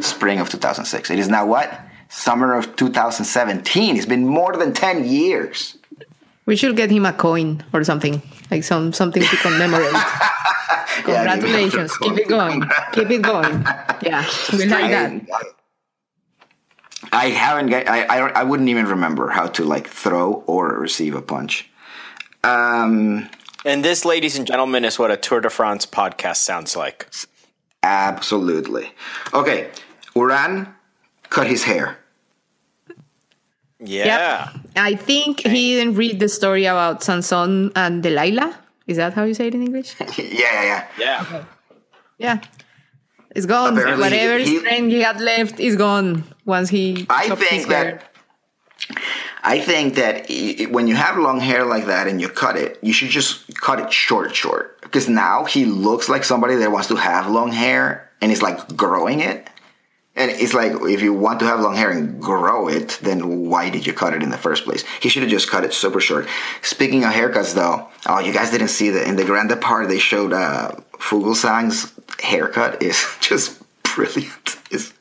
[0.00, 1.10] Spring of 2006.
[1.10, 1.80] It is now what?
[2.08, 3.96] Summer of 2017.
[3.96, 5.76] It's been more than 10 years.
[6.46, 9.92] We should get him a coin or something, like some something to commemorate.
[11.04, 11.96] Congratulations!
[11.98, 12.64] Keep it going.
[12.92, 13.62] Keep it going.
[14.02, 15.22] Yeah, we like that.
[17.12, 21.14] I haven't get, I, I I wouldn't even remember how to like throw or receive
[21.14, 21.68] a punch.
[22.44, 23.28] Um,
[23.64, 27.06] And this, ladies and gentlemen, is what a Tour de France podcast sounds like.
[27.82, 28.92] absolutely.
[29.34, 29.68] Okay,
[30.14, 30.68] Uran
[31.30, 31.96] cut his hair.
[33.82, 34.50] Yeah.
[34.52, 34.66] Yep.
[34.76, 38.58] I think he didn't read the story about Sanson and Delilah.
[38.86, 39.94] Is that how you say it in English?
[40.00, 40.86] yeah, yeah, yeah.
[40.98, 41.44] Yeah.
[42.18, 42.40] Yeah.
[43.34, 43.72] It's gone.
[43.78, 47.06] Apparently, Whatever he- strength he had left is gone once he.
[47.08, 48.04] I think that
[49.42, 52.78] I think that i- when you have long hair like that and you cut it,
[52.82, 54.80] you should just cut it short, short.
[54.82, 58.76] Because now he looks like somebody that wants to have long hair and is like
[58.76, 59.48] growing it.
[60.16, 63.70] And it's like if you want to have long hair and grow it, then why
[63.70, 64.84] did you cut it in the first place?
[65.00, 66.26] He should have just cut it super short.
[66.62, 69.98] Speaking of haircuts, though, oh, you guys didn't see that in the Grand Depart they
[69.98, 74.58] showed uh, Fugelsang's haircut is just brilliant.
[74.70, 74.92] It's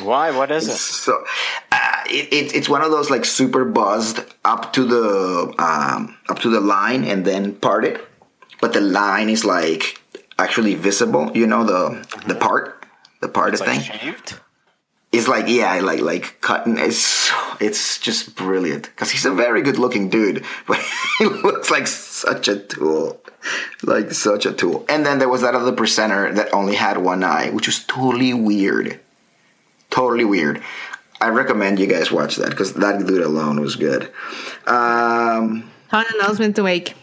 [0.00, 0.30] Why?
[0.30, 0.76] What is it?
[0.76, 1.24] so
[1.72, 6.38] uh, it, it, it's one of those like super buzzed up to the um, up
[6.40, 8.00] to the line and then parted,
[8.60, 10.00] but the line is like
[10.38, 11.30] actually visible.
[11.34, 12.84] You know the the part,
[13.20, 13.98] the part It's like thing.
[13.98, 14.34] shaved.
[15.12, 16.76] It's like yeah, like like cutting.
[16.78, 17.30] It's
[17.60, 20.78] it's just brilliant because he's a very good looking dude, but
[21.18, 23.18] he looks like such a tool,
[23.82, 24.84] like such a tool.
[24.90, 28.34] And then there was that other presenter that only had one eye, which was totally
[28.34, 29.00] weird,
[29.96, 30.62] totally weird.
[31.20, 34.02] I recommend you guys watch that because that dude alone was good.
[34.66, 36.94] Um, an announcement to make.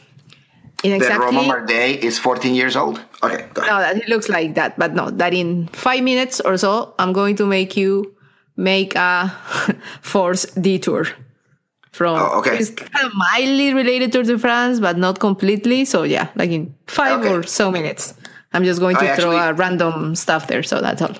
[0.83, 2.99] In that exactly Romain Bardet is 14 years old.
[3.23, 3.71] Okay, go ahead.
[3.71, 7.13] no, that it looks like that, but no, that in five minutes or so, I'm
[7.13, 8.13] going to make you
[8.57, 9.29] make a
[10.01, 11.07] force detour
[11.93, 12.19] from.
[12.19, 12.57] Oh, okay.
[12.57, 15.85] It's kind of mildly related to the France, but not completely.
[15.85, 17.33] So yeah, like in five Okay.
[17.33, 18.13] or so minutes,
[18.51, 20.63] I'm just going to I throw actually- a random stuff there.
[20.63, 21.15] So that's all.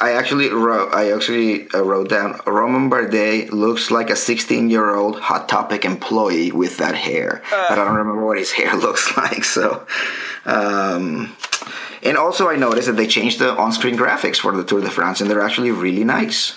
[0.00, 0.94] I actually wrote.
[0.94, 2.40] I actually uh, wrote down.
[2.46, 7.72] Romain Bardet looks like a 16 year old Hot Topic employee with that hair, but
[7.72, 9.42] I don't remember what his hair looks like.
[9.44, 9.86] So,
[10.46, 11.36] um,
[12.04, 14.90] and also I noticed that they changed the on screen graphics for the Tour de
[14.90, 16.56] France, and they're actually really nice.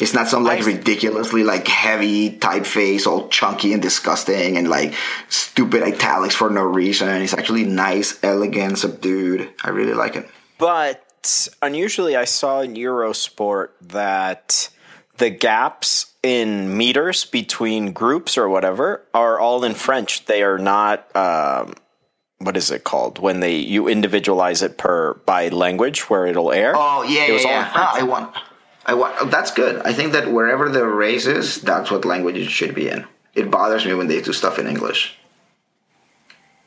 [0.00, 4.94] It's not some like ridiculously like heavy typeface, all chunky and disgusting, and like
[5.28, 7.20] stupid italics for no reason.
[7.22, 9.50] It's actually nice, elegant, subdued.
[9.64, 10.28] I really like it.
[10.58, 11.04] But
[11.62, 14.68] unusually, I saw in Eurosport that
[15.18, 20.24] the gaps in meters between groups or whatever are all in French.
[20.26, 21.14] They are not.
[21.16, 21.74] Um,
[22.38, 26.72] what is it called when they you individualize it per by language where it'll air?
[26.76, 27.70] Oh yeah, It was yeah, all yeah.
[27.74, 28.36] Ah, I want,
[28.86, 29.14] I want.
[29.20, 29.80] oh, that's good.
[29.84, 33.06] I think that wherever the race is, that's what language it should be in.
[33.34, 35.16] It bothers me when they do stuff in English.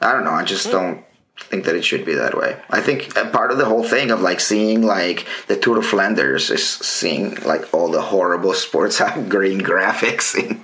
[0.02, 0.32] I don't know.
[0.32, 1.04] I just don't
[1.44, 2.58] think that it should be that way.
[2.70, 5.86] I think a part of the whole thing of like seeing like the Tour of
[5.86, 10.64] Flanders is seeing like all the horrible sports green graphics in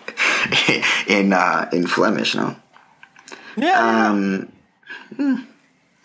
[1.07, 2.35] in uh, in Flemish.
[2.35, 2.55] No.
[3.55, 4.07] yeah.
[4.07, 4.51] Um,
[5.13, 5.45] mm,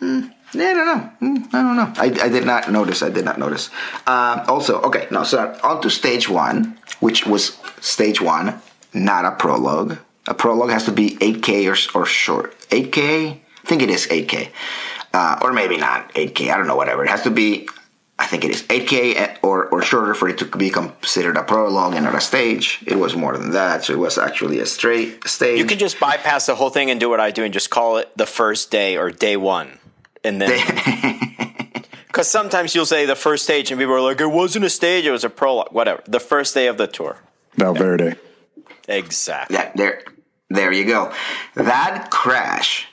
[0.00, 1.10] mm, yeah, I don't know.
[1.20, 1.92] Mm, I don't know.
[1.96, 3.02] I, I did not notice.
[3.02, 3.70] I did not notice.
[4.06, 8.60] Um, also, okay, no, so on to stage one, which was stage one,
[8.94, 9.98] not a prologue.
[10.26, 12.58] A prologue has to be 8K or, or short.
[12.68, 13.40] 8K?
[13.68, 14.48] I think it is 8K.
[15.12, 16.50] Uh, or maybe not 8K.
[16.50, 17.04] I don't know, whatever.
[17.04, 17.68] It has to be,
[18.18, 21.92] I think it is 8K or, or shorter for it to be considered a prologue
[21.92, 22.82] and not a stage.
[22.86, 25.58] It was more than that, so it was actually a straight stage.
[25.58, 27.98] you can just bypass the whole thing and do what I do and just call
[27.98, 29.78] it the first day or day one,
[30.24, 30.48] and then
[32.06, 35.04] because sometimes you'll say the first stage and people are like, it wasn't a stage,
[35.04, 36.02] it was a prologue, whatever.
[36.06, 37.18] The first day of the tour,
[37.56, 38.16] Valverde.
[38.88, 39.56] exactly.
[39.56, 40.04] Yeah, there,
[40.48, 41.12] there you go.
[41.54, 42.87] That crash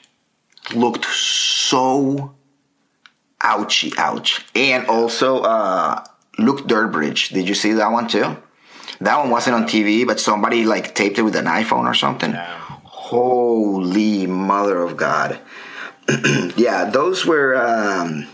[0.74, 2.34] looked so
[3.40, 4.44] ouchy, ouch.
[4.54, 6.04] And also, uh,
[6.38, 7.30] Luke Durbridge.
[7.30, 8.36] Did you see that one too?
[9.00, 12.32] That one wasn't on TV, but somebody like taped it with an iPhone or something.
[12.32, 15.38] Holy mother of God!
[16.56, 18.26] yeah, those were um,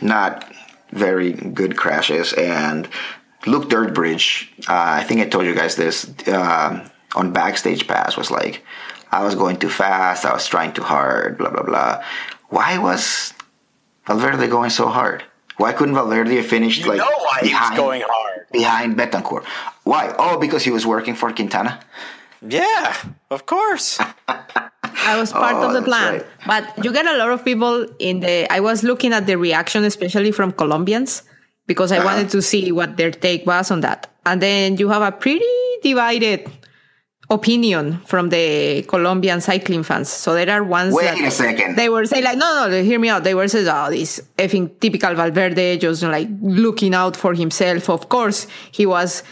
[0.00, 0.52] not
[0.90, 2.32] very good crashes.
[2.32, 2.88] And
[3.46, 8.30] Luke Durbridge, uh, I think I told you guys this um on Backstage Pass, was
[8.30, 8.62] like,
[9.10, 12.04] I was going too fast, I was trying too hard, blah, blah, blah.
[12.48, 13.32] Why was
[14.06, 15.24] Valverde going so hard?
[15.56, 18.46] Why couldn't Valverde have finished You like know why he was going hard.
[18.52, 19.44] behind Betancur?
[19.84, 20.14] Why?
[20.18, 21.80] Oh, because he was working for Quintana.
[22.46, 22.94] Yeah,
[23.30, 23.98] of course.
[24.28, 26.12] I was part Oh, of the plan.
[26.14, 26.26] right.
[26.46, 28.46] But you get a lot of people in the.
[28.52, 31.22] I was looking at the reaction, especially from Colombians,
[31.66, 32.02] because Uh-huh.
[32.02, 34.06] I wanted to see what their take was on that.
[34.26, 35.44] And then you have a pretty
[35.82, 36.46] divided
[37.30, 40.08] opinion from the Colombian cycling fans.
[40.08, 41.76] So there are ones Wait that a second.
[41.76, 43.24] they were saying like, no, no, hear me out.
[43.24, 47.90] They were saying, oh, this effing typical Valverde, just like looking out for himself.
[47.90, 49.22] Of course, he was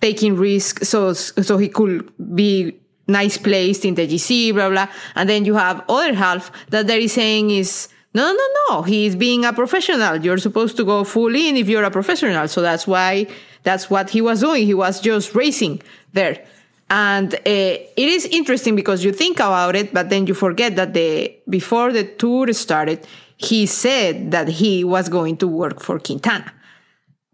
[0.00, 2.76] taking risks so so he could be
[3.08, 4.88] nice placed in the GC, blah blah.
[5.14, 8.82] And then you have other half that there is saying is no no no no
[8.82, 10.16] he's being a professional.
[10.16, 12.46] You're supposed to go full in if you're a professional.
[12.48, 13.26] So that's why
[13.62, 14.66] that's what he was doing.
[14.66, 15.80] He was just racing
[16.12, 16.44] there.
[16.92, 20.92] And uh, it is interesting because you think about it, but then you forget that
[20.92, 23.06] the before the tour started,
[23.38, 26.52] he said that he was going to work for Quintana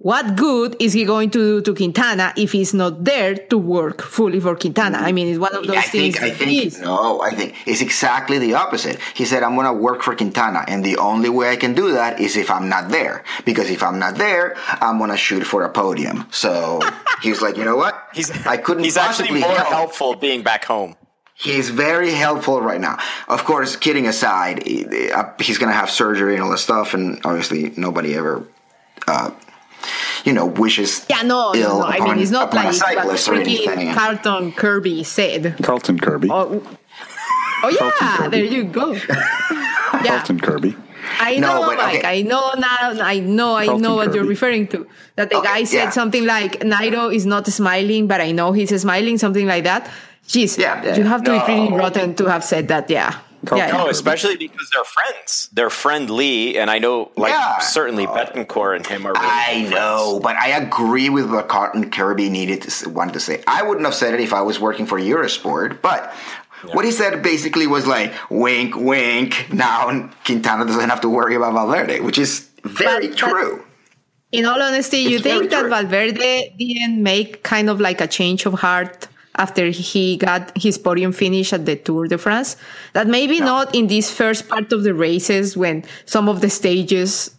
[0.00, 4.00] what good is he going to do to Quintana if he's not there to work
[4.00, 4.98] fully for Quintana?
[4.98, 6.16] I mean, it's one of those I things.
[6.16, 6.80] think, I think, is.
[6.80, 9.00] no, I think it's exactly the opposite.
[9.14, 11.92] He said, I'm going to work for Quintana, and the only way I can do
[11.94, 13.24] that is if I'm not there.
[13.44, 16.28] Because if I'm not there, I'm going to shoot for a podium.
[16.30, 16.80] So
[17.22, 18.00] he's like, you know what?
[18.14, 19.68] He's I couldn't possibly He's actually more help.
[19.68, 20.94] helpful being back home.
[21.34, 22.98] He's very helpful right now.
[23.28, 27.20] Of course, kidding aside, uh, he's going to have surgery and all that stuff, and
[27.24, 28.44] obviously nobody ever
[29.06, 29.30] uh,
[30.24, 31.84] you know, wishes Yeah, no, no, ill no.
[31.86, 33.92] I upon, mean, it's not upon like a cyclist or anything.
[33.94, 35.56] Carlton Kirby said.
[35.62, 36.28] Carlton Kirby.
[36.30, 36.62] Oh,
[37.62, 38.30] oh yeah, Kirby.
[38.36, 38.92] there you go.
[40.04, 40.76] yeah, Carlton Kirby.
[41.20, 41.98] I No, know, but Mike.
[41.98, 42.18] okay.
[42.20, 43.02] I know now.
[43.02, 43.54] I know.
[43.54, 44.86] I Carlton know what you're referring to.
[45.16, 45.90] That the Okay, guy said yeah.
[45.90, 49.16] something like Nairo is not smiling, but I know he's smiling.
[49.18, 49.88] Something like that.
[50.26, 50.96] Jeez, Yeah, yeah.
[50.96, 52.90] you have to be pretty rotten to have said that.
[52.90, 53.14] Yeah,
[53.46, 53.72] Carlton yeah.
[53.72, 53.90] No, Kirby.
[53.90, 55.48] especially because they're friends.
[55.52, 57.58] They're friendly, and I know, like, Yeah.
[57.58, 58.10] certainly oh.
[58.14, 59.12] Betancur and him are.
[59.12, 63.20] Really I good know, but I agree with what Carlton Kirby needed to wanted to
[63.20, 63.42] say.
[63.46, 66.12] I wouldn't have said it if I was working for Eurosport, but
[66.72, 71.52] what he said basically was like, "Wink, wink." Now Quintana doesn't have to worry about
[71.54, 73.64] Valverde, which is very But- but- true.
[74.30, 75.70] In all honesty, you It's very think that true.
[75.70, 81.12] Valverde didn't make kind of like a change of heart after he got his podium
[81.12, 82.56] finish at the Tour de France?
[82.92, 87.30] That maybe not in this first part of the races when some of the stages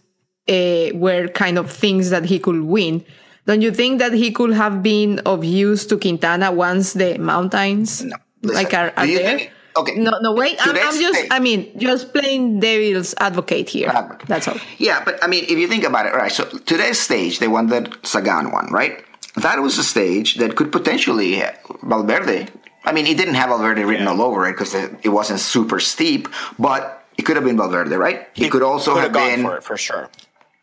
[0.48, 3.04] uh, were kind of things that he could win.
[3.46, 8.04] Don't you think that he could have been of use to Quintana once the mountains
[8.42, 9.38] Listen, like are, are you there?
[9.38, 9.94] think- okay.
[9.96, 10.56] No, no, wait.
[10.60, 13.88] I'm, I'm just, I mean, just playing devil's advocate here.
[13.88, 14.28] Advocate.
[14.28, 14.56] That's all.
[14.78, 16.32] Yeah, but I mean, if you think about it, right?
[16.32, 19.04] So today's stage, the one that Sagan won, right?
[19.36, 21.42] That was a stage that could potentially
[21.82, 22.48] Valverde.
[22.84, 25.78] I mean, it didn't have Valverde written all over it because it, it wasn't super
[25.80, 28.26] steep, but it could have been Valverde, right?
[28.34, 30.08] It could also Could have have been for it for sure.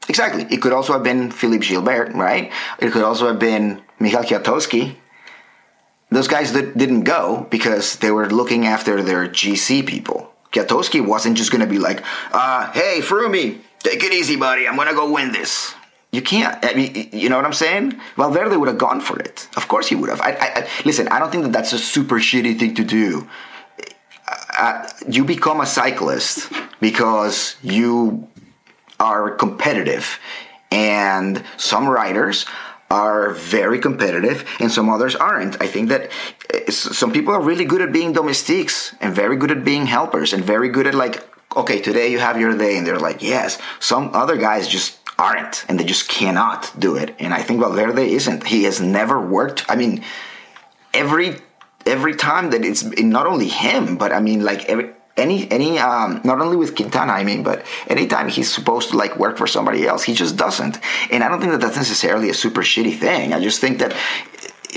[0.10, 0.46] exactly.
[0.50, 2.52] It could also have been Philippe Gilbert, right?
[2.80, 4.96] It could also have been Michal Kwiatkowski.
[6.10, 10.32] Those guys that didn't go because they were looking after their GC people.
[10.52, 12.02] Kwiatkowski wasn't just going to be like,
[12.32, 14.68] uh, "Hey, Froomey, take it easy, buddy.
[14.68, 15.74] I'm going to go win this."
[16.12, 16.58] You can't.
[16.64, 18.00] I mean, you know what I'm saying?
[18.16, 19.48] Valverde would have gone for it.
[19.58, 20.22] Of course he would have.
[20.22, 23.28] I, I, I, listen, I don't think that that's a super shitty thing to do.
[24.58, 28.28] Uh, you become a cyclist because you
[29.00, 30.20] are competitive,
[30.72, 32.46] and some riders
[32.90, 35.62] are very competitive and some others aren't.
[35.62, 36.10] I think that
[36.54, 40.32] uh, some people are really good at being domestiques and very good at being helpers
[40.34, 41.22] and very good at like,
[41.56, 43.60] okay, today you have your day, and they're like, yes.
[43.80, 47.16] Some other guys just aren't, and they just cannot do it.
[47.20, 48.46] And I think Valverde isn't.
[48.46, 49.66] He has never worked.
[49.70, 50.04] I mean,
[50.94, 51.42] every
[51.86, 56.22] every time that it's not only him, but I mean like every any any um
[56.24, 59.88] not only with Quintana, I mean, but anytime he's supposed to like work for somebody
[59.88, 60.80] else, he just doesn't.
[61.12, 63.34] And I don't think that that's necessarily a super shitty thing.
[63.34, 63.96] I just think that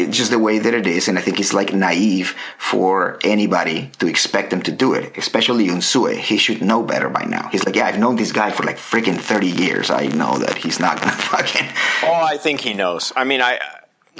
[0.06, 4.06] just the way that it is, and I think it's like naive for anybody to
[4.06, 6.16] expect him to do it, especially Unzué.
[6.16, 7.48] He should know better by now.
[7.48, 9.90] He's like, yeah, I've known this guy for like freaking thirty years.
[9.90, 11.68] I know that he's not gonna fucking.
[12.02, 13.12] Oh, I think he knows.
[13.16, 13.58] I mean, I.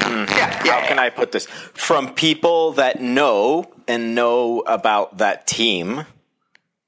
[0.00, 0.80] Mm, yeah, yeah.
[0.80, 1.44] How can I put this?
[1.46, 6.06] From people that know and know about that team,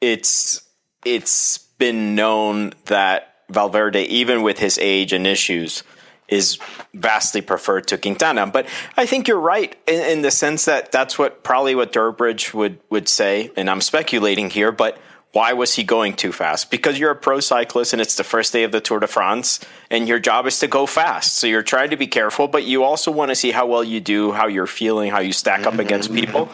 [0.00, 0.62] it's
[1.05, 5.83] it's been known that Valverde, even with his age and issues,
[6.32, 6.58] is
[6.94, 8.46] vastly preferred to Quintana.
[8.46, 8.66] But
[8.96, 12.80] I think you're right in, in the sense that that's what probably what Durbridge would
[12.90, 14.98] would say, and I'm speculating here, but.
[15.34, 16.70] Why was he going too fast?
[16.70, 19.60] Because you're a pro cyclist and it's the first day of the Tour de France,
[19.90, 21.38] and your job is to go fast.
[21.38, 23.98] So you're trying to be careful, but you also want to see how well you
[23.98, 26.50] do, how you're feeling, how you stack up against people.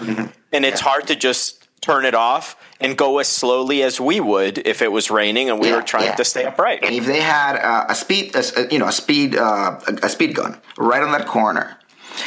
[0.53, 4.59] And it's hard to just turn it off and go as slowly as we would
[4.67, 6.15] if it was raining and we Yeah, were trying yeah.
[6.15, 6.85] to stay upright.
[6.85, 9.81] And if they had uh, a speed, a, s- a- you know, a speed, uh,
[9.87, 11.77] a, a speed gun right on that corner,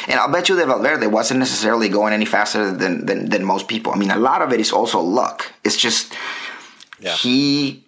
[0.07, 3.67] and I'll bet you that Valverde wasn't necessarily going any faster than, than than most
[3.67, 3.91] people.
[3.91, 5.51] I mean, a lot of it is also luck.
[5.65, 6.13] It's just
[6.99, 7.13] Yeah.
[7.15, 7.83] he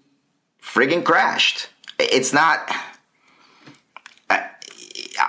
[0.61, 1.69] friggin' crashed.
[1.99, 2.59] It's not.
[4.29, 4.49] I,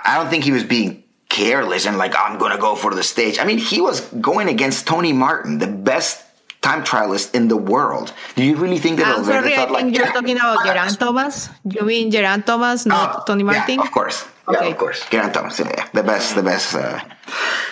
[0.03, 3.39] I don't think he was being careless and like I'm gonna go for the stage.
[3.39, 6.23] I mean, he was going against Tony Martin, the best
[6.65, 8.09] time trialist in the world.
[8.35, 10.55] Do you really think that I'm Valverde sorry, I think like you're "Yeah, talking about
[10.57, 11.35] not?" Geraint Thomas.
[11.63, 13.77] You mean Geraint Thomas, not Oh, Tony Martin?
[13.77, 14.25] Yeah, of course.
[14.25, 14.71] Yeah, Okay.
[14.73, 14.99] of course.
[15.13, 15.53] Geraint Thomas.
[15.61, 15.85] Yeah, yeah.
[15.93, 16.73] the best, the best.
[16.73, 16.97] Uh,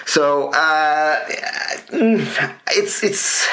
[0.05, 1.17] so uh,
[2.77, 3.49] it's it's.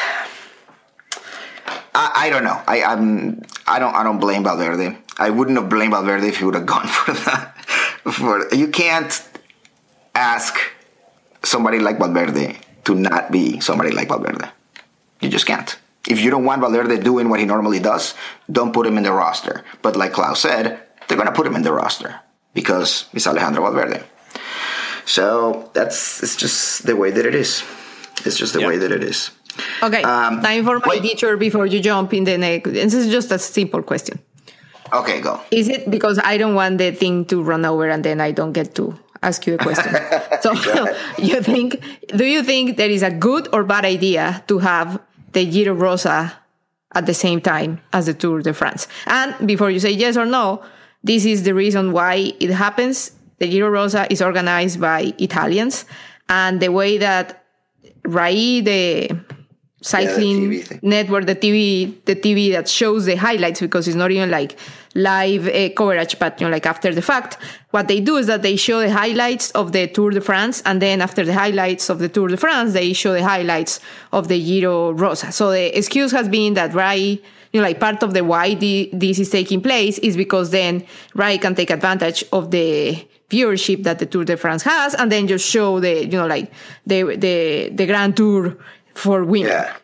[1.94, 2.60] I, I don't know.
[2.68, 4.96] I I'm I don't I don't blame Valverde.
[5.18, 7.56] I wouldn't have blamed Valverde if he would have gone for that.
[8.12, 9.12] For you can't
[10.14, 10.56] ask
[11.42, 14.48] somebody like Valverde to not be somebody like Valverde.
[15.20, 15.78] You just can't.
[16.08, 18.14] If you don't want Valverde doing what he normally does,
[18.50, 19.64] don't put him in the roster.
[19.82, 22.20] But like Klaus said, they're going to put him in the roster
[22.54, 24.02] because it's Alejandro Valverde.
[25.04, 27.62] So that's it's just the way that it is.
[28.24, 28.68] It's just the Yeah.
[28.68, 29.30] way that it is.
[29.82, 31.02] Okay, Um, time for my wait.
[31.02, 32.70] teacher before you jump in the next.
[32.72, 34.18] This is just a simple question.
[34.92, 35.40] Okay, go.
[35.50, 38.52] Is it because I don't want the thing to run over and then I don't
[38.52, 39.92] get to ask you a question?
[40.42, 40.54] so
[41.18, 41.80] you think,
[42.16, 44.98] do you think there is a good or bad idea to have
[45.32, 46.36] the Giro Rosa
[46.92, 48.88] at the same time as the Tour de France?
[49.06, 50.62] And before you say yes or no,
[51.02, 53.12] this is the reason why it happens.
[53.38, 55.86] The Giro Rosa is organized by Italians,
[56.28, 57.44] and the way that
[58.04, 59.20] RAI, the
[59.82, 60.80] cycling TV thing.
[60.82, 64.58] network, the TV, the TV that shows the highlights because it's not even like
[64.94, 67.38] live uh, coverage, but you know, like after the fact.
[67.70, 70.82] What they do is that they show the highlights of the Tour de France, and
[70.82, 73.80] then after the highlights of the Tour de France, they show the highlights
[74.12, 75.32] of the Giro Rosa.
[75.32, 77.22] So the excuse has been that Rai,
[77.52, 80.84] you know, like part of the why the, this is taking place is because then
[81.14, 85.28] Rai can take advantage of the viewership that the Tour de France has, and then
[85.28, 86.50] just show the, you know, like
[86.86, 88.56] the the the Grand Tour
[88.94, 89.52] for women.
[89.52, 89.76] Yeah.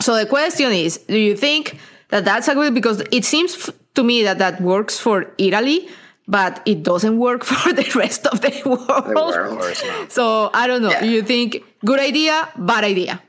[0.00, 4.02] So the question is, do you think that that's a good because it seems to
[4.02, 5.88] me that that works for Italy,
[6.26, 9.14] but it doesn't work for the rest of the world.
[9.14, 10.10] world.
[10.10, 10.90] So I don't know.
[10.90, 11.00] Yeah.
[11.00, 13.22] Do you think good idea, bad idea?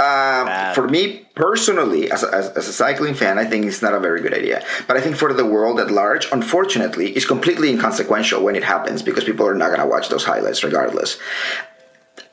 [0.00, 3.94] Um, for me personally, as a, as, as a cycling fan, I think it's not
[3.94, 4.64] a very good idea.
[4.88, 9.02] But I think for the world at large, unfortunately, it's completely inconsequential when it happens
[9.02, 11.16] because people are not going to watch those highlights regardless.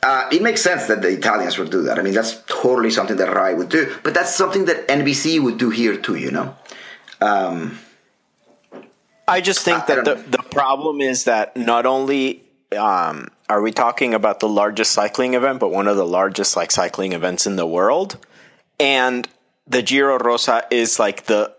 [0.04, 2.00] Uh, it makes sense that the Italians would do that.
[2.00, 3.96] I mean, that's totally something that Rai would do.
[4.04, 6.56] But that's something that NBC would do here too, you know?
[7.22, 7.78] Um,
[9.28, 12.44] I just think I- I that the, the problem is that not only
[12.76, 16.72] um, are we talking about the largest cycling event, but one of the largest like
[16.72, 18.18] cycling events in the world,
[18.80, 19.28] and
[19.68, 21.54] the Giro Rosa is like the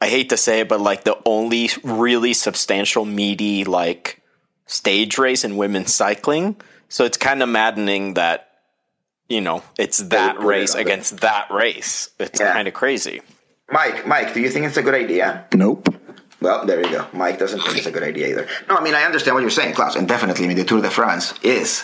[0.00, 4.20] I hate to say it, but like the only really substantial, meaty like
[4.66, 6.56] stage race in women's cycling.
[6.94, 8.50] So it's kind of maddening that
[9.28, 12.10] you know it's that put it race on the- against that race.
[12.20, 12.52] It's Yeah.
[12.52, 13.20] kind of crazy.
[13.72, 15.44] Mike, Mike, do you think it's a good idea?
[15.52, 15.92] Nope.
[16.40, 17.04] Well, there you go.
[17.12, 18.46] Mike doesn't think it's a good idea either.
[18.68, 20.82] No, I mean, I understand what you're saying, Klaus, and definitely, I mean, the Tour
[20.82, 21.82] de France is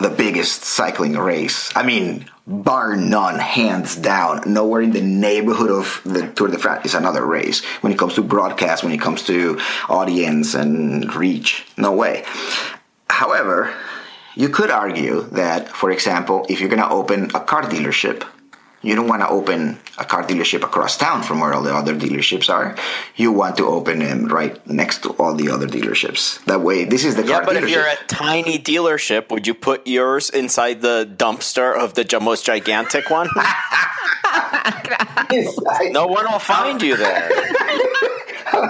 [0.00, 1.70] the biggest cycling race.
[1.74, 4.42] I mean, bar none, hands down.
[4.44, 8.12] Nowhere in the neighborhood of the Tour de France is another race when it comes
[8.16, 9.58] to broadcast, when it comes to
[9.88, 11.64] audience and reach.
[11.78, 12.24] No way.
[13.08, 13.72] However,
[14.36, 18.24] you could argue that, for example, if you're going to open a car dealership,
[18.82, 21.94] you don't want to open a car dealership across town from where all the other
[21.94, 22.74] dealerships are.
[23.14, 26.42] You want to open them right next to all the other dealerships.
[26.46, 27.62] That way, this is the Yeah, car but dealership.
[27.64, 32.46] if you're a tiny dealership, would you put yours inside the dumpster of the most
[32.46, 33.28] gigantic one?
[35.90, 37.30] no one will find you there.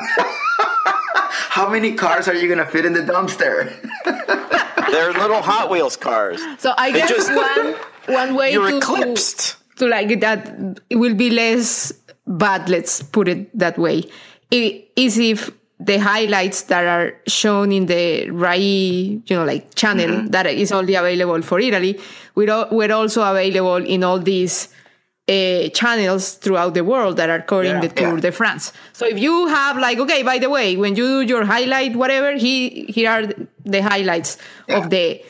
[1.51, 3.73] How many cars are you going to fit in the dumpster?
[4.91, 6.41] They're little Hot Wheels cars.
[6.59, 7.75] So I guess just- one
[8.07, 9.57] one way You're to, eclipsed.
[9.77, 11.93] to like that it will be less
[12.27, 12.69] bad.
[12.69, 14.05] Let's put it that way.
[14.51, 20.09] It is if the highlights that are shown in the RAI, you know, like channel
[20.09, 20.27] Mm-hmm.
[20.29, 21.99] that is only available for Italy,
[22.35, 24.69] we're, we're also available in all these
[25.29, 27.81] uh, channels throughout the world that are covering Yeah.
[27.81, 28.21] the Tour Yeah.
[28.21, 28.73] de France.
[28.93, 32.33] So if you have like, okay, by the way, when you do your highlight, whatever,
[32.37, 33.25] he, here are
[33.65, 35.23] the highlights of the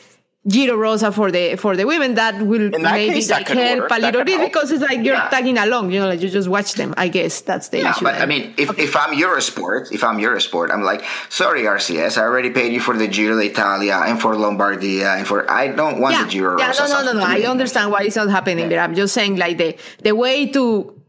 [0.47, 2.15] Giro Rosa for the for the women.
[2.15, 3.91] That will that maybe case, like help work.
[3.91, 4.51] a little bit help.
[4.51, 5.29] because it's like you're Yeah.
[5.29, 5.91] tagging along.
[5.91, 6.95] You know, like you just watch them.
[6.97, 8.05] I guess that's the Yeah, issue.
[8.05, 8.15] but.
[8.15, 12.49] I mean, if, if I'm Eurosport, if I'm Eurosport, I'm like, sorry, RCS, I already
[12.49, 15.49] paid you for the Giro d'Italia and for Lombardia and for.
[15.49, 17.25] I don't want yeah, the Giro yeah, Rosa no, no, no, no.
[17.25, 20.99] I understand why it's not happening, but I'm just saying like the the way to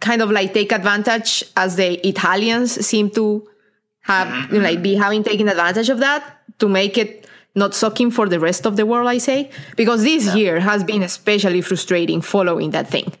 [0.00, 3.46] kind of like take advantage as the Italians seem to
[4.02, 4.54] have Mm-hmm.
[4.54, 6.22] you know, like be having taken advantage of that
[6.60, 9.08] to make it not sucking for the rest of the world.
[9.08, 13.12] I say because this year has been especially frustrating following that thing.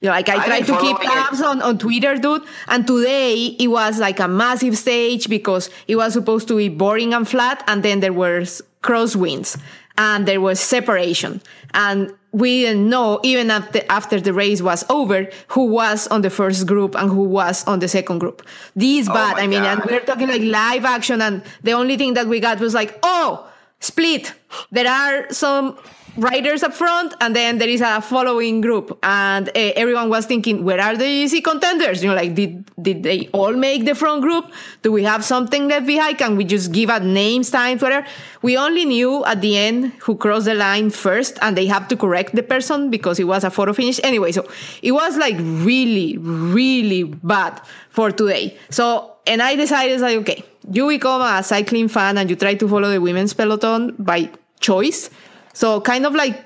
[0.00, 2.42] You know, like I try to keep tabs on, on Twitter, dude.
[2.68, 7.14] And today it was like a massive stage because it was supposed to be boring
[7.14, 7.64] and flat.
[7.66, 9.58] And then there was crosswinds
[9.96, 11.40] and there was separation.
[11.72, 16.28] And we didn't know, even after, after the race was over, who was on the
[16.28, 18.46] first group and who was on the second group.
[18.74, 19.32] This bad.
[19.32, 21.22] Oh my I mean, and we're talking like live action.
[21.22, 24.32] And the only thing that we got was like, oh, split.
[24.70, 25.78] There are some
[26.16, 28.98] riders up front and then there is a following group.
[29.02, 32.02] And uh, everyone was thinking where are the GC contenders?
[32.02, 34.50] You know like did did they all make the front group?
[34.82, 36.18] Do we have something left behind?
[36.18, 38.06] Can we just give out names times whatever?
[38.42, 41.96] We only knew at the end who crossed the line first and they have to
[41.96, 44.00] correct the person because it was a photo finish.
[44.02, 44.48] Anyway so
[44.82, 47.60] it was like really really bad
[47.90, 48.56] for today.
[48.70, 52.68] So and i decided like okay you become a cycling fan and you try to
[52.68, 55.10] follow the women's peloton by choice
[55.52, 56.44] so kind of like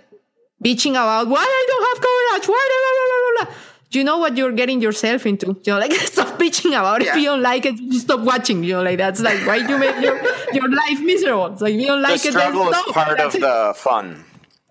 [0.65, 3.55] bitching about why I don't have coverage, why blah, blah, blah, blah, blah.
[3.93, 5.47] You know what you're getting yourself into?
[5.65, 7.09] You know, like stop bitching about it.
[7.09, 8.63] If you don't like it, just stop watching.
[8.63, 10.17] You know, like that's like why you make your,
[10.53, 11.47] your life miserable.
[11.55, 12.95] It's like if you don't The like it, then struggle is stop.
[12.95, 13.41] part of it.
[13.41, 14.25] the fun.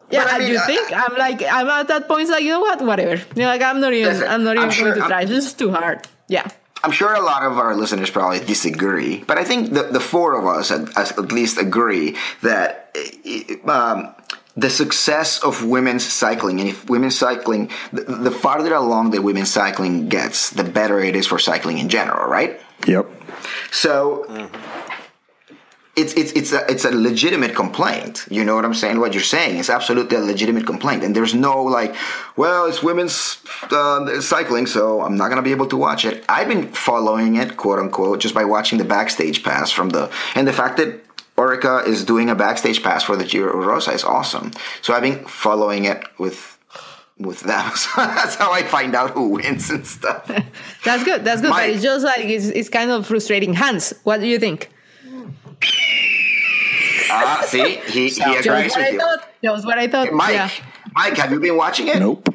[0.10, 2.22] Yeah, I mean, you I- think I'm like I'm at that point.
[2.22, 3.16] It's like you know what, whatever.
[3.36, 5.20] You know, like I'm not even Listen, I'm not even I'm going sure- to try.
[5.20, 6.08] I'm- This is too hard.
[6.30, 6.48] Yeah.
[6.84, 10.40] I'm sure a lot of our listeners probably disagree, but I think the, the four
[10.40, 14.16] of us at, at least agree that eh, eh, um,
[14.56, 19.52] the success of women's cycling, and if women's cycling, the, the farther along that women's
[19.52, 22.60] cycling gets, the better it is for cycling in general, right?
[22.88, 23.08] Yep.
[23.72, 24.79] So mm-hmm.
[25.96, 28.26] It's it's it's a it's a legitimate complaint.
[28.30, 29.00] You know what I'm saying?
[29.00, 31.96] What you're saying is absolutely a legitimate complaint, and there's no like,
[32.36, 33.38] well, it's women's
[33.72, 36.24] uh, cycling, so I'm not gonna be able to watch it.
[36.30, 40.48] I've been following it, quote unquote, just by watching the backstage pass from the and
[40.48, 41.02] the fact that
[41.36, 44.52] Orica is doing a backstage pass for the Giro Rosa is awesome.
[44.82, 46.58] So I've been following it with
[47.18, 47.72] with them.
[47.76, 50.26] So that's how I find out who wins and stuff.
[50.86, 51.24] That's good.
[51.26, 51.50] That's good.
[51.50, 51.68] Mike.
[51.68, 53.54] But it's just like it's, it's kind of frustrating.
[53.54, 54.70] Hans, what do you think?
[57.12, 59.00] Ah, see, he, he agrees with you.
[59.42, 60.12] That was what I thought.
[60.14, 60.50] Mike, Yeah.
[60.94, 62.00] Mike, have you been watching it?
[62.00, 62.28] Nope.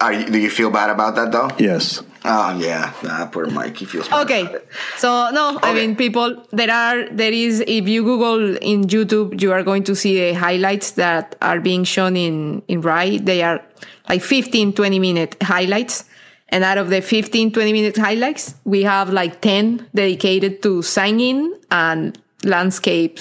[0.00, 1.50] Are you, do you feel bad about that though?
[1.58, 2.02] Yes.
[2.24, 3.76] Oh yeah, nah, poor Mike.
[3.76, 4.68] He feels bad Okay, about it.
[4.96, 9.50] so no, I mean, people, there are, there is, if you Google in YouTube, you
[9.52, 13.18] are going to see the highlights that are being shown in, in Rai.
[13.18, 13.60] They are
[14.08, 16.04] like 15, 20 minute highlights.
[16.52, 21.56] And out of the 15, 20 minute highlights, we have like 10 dedicated to singing
[21.70, 23.20] and landscape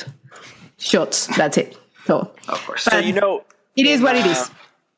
[0.77, 1.27] shots.
[1.37, 1.77] That's it.
[2.05, 2.83] So, Of course.
[2.83, 3.45] So you know,
[3.77, 4.45] it is what it uh,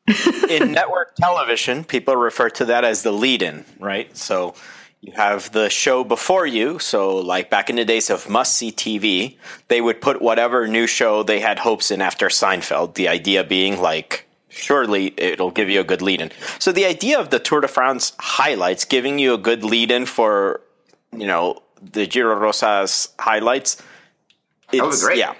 [0.08, 0.50] is.
[0.50, 4.14] in network television, people refer to that as the lead-in, right?
[4.16, 4.54] So
[5.00, 6.80] you have the show before you.
[6.80, 9.36] So like back in the days of must-see TV,
[9.68, 12.94] they would put whatever new show they had hopes in after Seinfeld.
[12.94, 16.30] The idea being like, surely it'll give you a good lead-in.
[16.58, 20.60] So the idea of the Tour de France highlights giving you a good lead-in for,
[21.12, 23.82] you know, the Giro Rosa's highlights.
[24.72, 25.18] It's, great.
[25.18, 25.34] Yeah.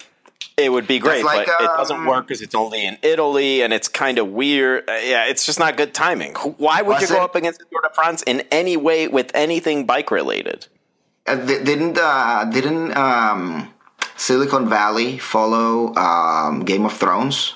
[0.56, 3.62] It would be great, like, but it doesn't um, work because it's only in Italy
[3.62, 4.88] and it's kind of weird.
[4.88, 6.34] Uh, yeah, it's just not good timing.
[6.34, 9.32] Why would you go it- up against the Tour de France in any way with
[9.34, 10.68] anything bike related?
[11.26, 13.72] Uh, didn't uh, didn't um,
[14.16, 17.54] Silicon Valley follow um, Game of Thrones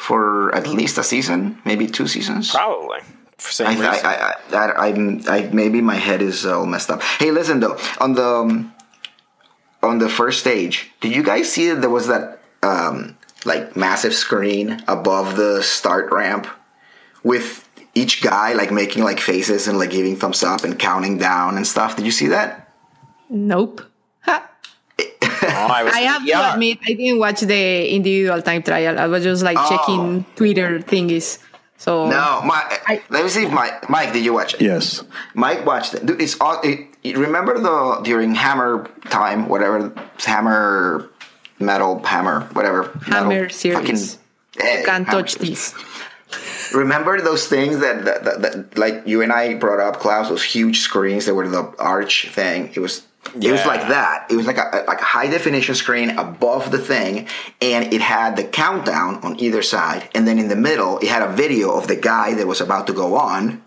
[0.00, 2.50] for at least a season, maybe two seasons?
[2.52, 3.00] Probably.
[3.36, 4.06] For same I, reason.
[4.06, 7.02] I, I, that I'm, I, maybe my head is all messed up.
[7.02, 8.74] Hey, listen though, on the um,
[9.82, 14.14] on the first stage, did you guys see that there was that um, like massive
[14.14, 16.46] screen above the start ramp
[17.22, 21.56] with each guy like making like faces and like giving thumbs up and counting down
[21.56, 21.96] and stuff?
[21.96, 22.72] Did you see that?
[23.28, 23.82] Nope.
[24.22, 24.48] Ha.
[25.50, 26.40] Oh, I, was I have yeah.
[26.48, 28.98] to admit, I didn't watch the individual time trial.
[28.98, 29.68] I was just like Oh.
[29.68, 31.38] checking Twitter thingies.
[31.76, 32.60] So No, my.
[32.86, 33.88] I- let me see if Mike.
[33.88, 34.60] Mike, did you watch it?
[34.60, 35.02] Yes.
[35.34, 36.04] Mike watched it.
[36.06, 36.60] Dude, it's all.
[36.62, 41.08] It, it- remember the during Hammer time, whatever Hammer
[41.58, 44.18] metal Hammer whatever Hammer metal, series.
[44.60, 45.72] eh, can't Hammer touch series.
[45.72, 46.72] this.
[46.74, 50.28] Remember those things that, that, that, that like you and I brought up, Klaus?
[50.28, 52.70] Those huge screens that were the arch thing.
[52.74, 53.02] It was.
[53.34, 54.26] It was like that.
[54.30, 57.28] It was like a like a high definition screen above the thing,
[57.60, 61.22] and it had the countdown on either side, and then in the middle, it had
[61.22, 63.62] a video of the guy that was about to go on,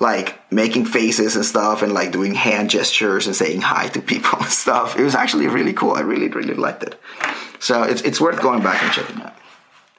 [0.00, 4.38] like making faces and stuff, and like doing hand gestures and saying hi to people
[4.40, 4.98] and stuff.
[4.98, 5.92] It was actually really cool.
[5.92, 6.98] I really really liked it.
[7.58, 9.34] So it's it's worth going back and checking out.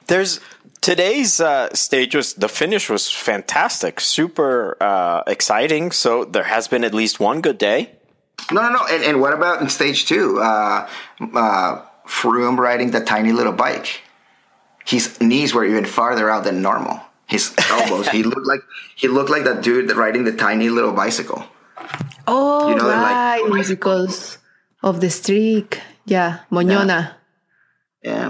[0.06, 0.40] There's
[0.80, 5.92] today's uh, stage was the finish was fantastic, super uh, exciting.
[5.92, 7.97] So there has been at least one good day.
[8.52, 8.86] No, no, no.
[8.90, 10.38] And, and what about in stage two?
[10.40, 10.88] Uh,
[11.34, 14.00] uh, Froome riding the tiny little bike.
[14.86, 17.00] His knees were even farther out than normal.
[17.26, 18.08] His elbows.
[18.08, 18.60] he looked like
[18.96, 21.44] he looked like that dude riding the tiny little bicycle.
[22.26, 23.42] Oh, You know, right.
[23.46, 24.38] like- because
[24.82, 25.80] of the streak.
[26.06, 27.12] Yeah, Moñona.
[28.02, 28.28] Yeah.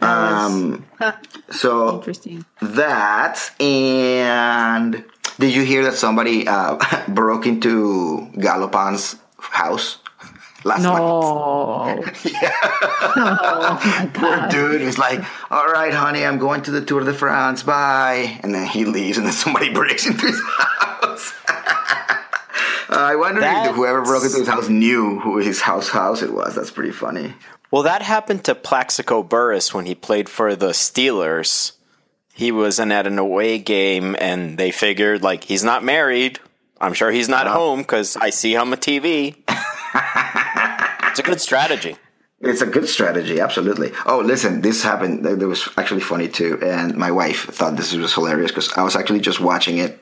[0.00, 0.84] Was- Um.
[1.00, 1.12] Huh,
[1.50, 2.44] So interesting.
[2.62, 5.02] that and
[5.38, 6.78] did you hear that somebody uh,
[7.08, 9.98] broke into Gallopin's house
[10.64, 10.98] last night?
[11.00, 12.02] No.
[13.18, 15.20] Oh Poor dude He's like,
[15.50, 17.62] "All right, honey, I'm going to the Tour de France.
[17.62, 21.32] Bye." And then he leaves, and then somebody breaks into his house.
[22.88, 26.32] Uh, I wonder if whoever broke into his house knew who his house house it
[26.32, 26.54] was.
[26.54, 27.34] That's pretty funny.
[27.70, 31.72] Well, that happened to Plaxico Burress when he played for the Steelers.
[32.36, 36.38] He was in at an away game, and they figured like he's not married.
[36.78, 39.36] I'm sure he's not home because I see him on TV.
[41.08, 41.96] it's a good strategy.
[42.42, 43.92] It's a good strategy, absolutely.
[44.04, 45.24] Oh, listen, this happened.
[45.24, 48.82] That that was actually funny too, and my wife thought this was hilarious because I
[48.82, 49.98] was actually just watching it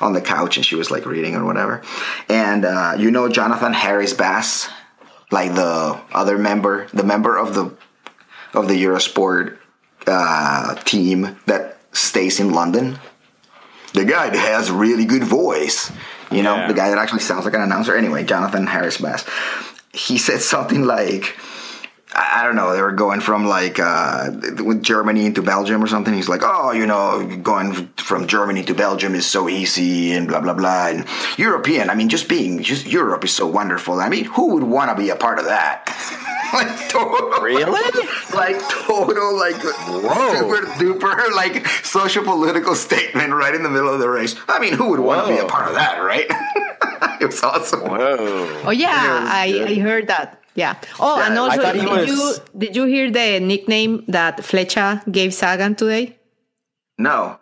[0.00, 1.82] on the couch, and she was like reading or whatever.
[2.30, 4.70] And uh, you know Jonathan Harris Bass,
[5.30, 7.76] like the other member, the member of the
[8.54, 9.58] of the Eurosport
[10.06, 12.98] uh, team that stays in London.
[13.94, 15.90] The guy that has really good voice.
[16.30, 16.68] You know, Yeah.
[16.68, 17.96] the guy that actually sounds like an announcer.
[17.96, 19.24] Anyway, Jonathan Harris Bass.
[19.92, 21.36] He said something like,
[22.16, 25.86] I I don't know, they were going from like uh, with Germany into Belgium or
[25.86, 26.14] something.
[26.14, 30.40] He's like, oh, you know, going from Germany to Belgium is so easy and blah,
[30.40, 30.88] blah, blah.
[30.88, 31.06] And
[31.38, 34.00] European, I mean, just being, just Europe is so wonderful.
[34.00, 35.86] I mean, who would want to be a part of that?
[36.54, 38.06] like, total, Really?
[38.34, 40.34] like total, like Whoa.
[40.34, 44.36] super duper, like social political statement right in the middle of the race.
[44.48, 46.26] I mean, who would want to be a part of that, right?
[47.20, 47.80] it was awesome.
[47.80, 48.62] Whoa.
[48.66, 50.40] Oh yeah, I, I heard that.
[50.56, 50.74] Yeah.
[50.98, 55.32] Oh, Yeah, and also, did was- you did you hear the nickname that Flecha gave
[55.34, 56.16] Sagan today?
[56.98, 57.38] No.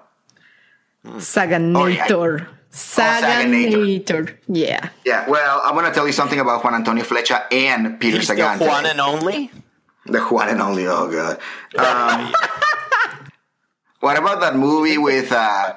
[1.07, 2.47] Saganator.
[2.73, 4.35] Saganator.
[4.49, 4.89] Yeah.
[5.05, 8.27] Yeah, well, I'm going to tell you something about Juan Antonio Flecha and Peter He's
[8.29, 8.59] the Sagan.
[8.59, 8.91] Juan today.
[8.91, 9.51] and only?
[10.07, 10.87] The Juan and only.
[10.87, 11.39] Oh god.
[11.79, 12.35] Um,
[14.01, 15.75] what about that movie with uh,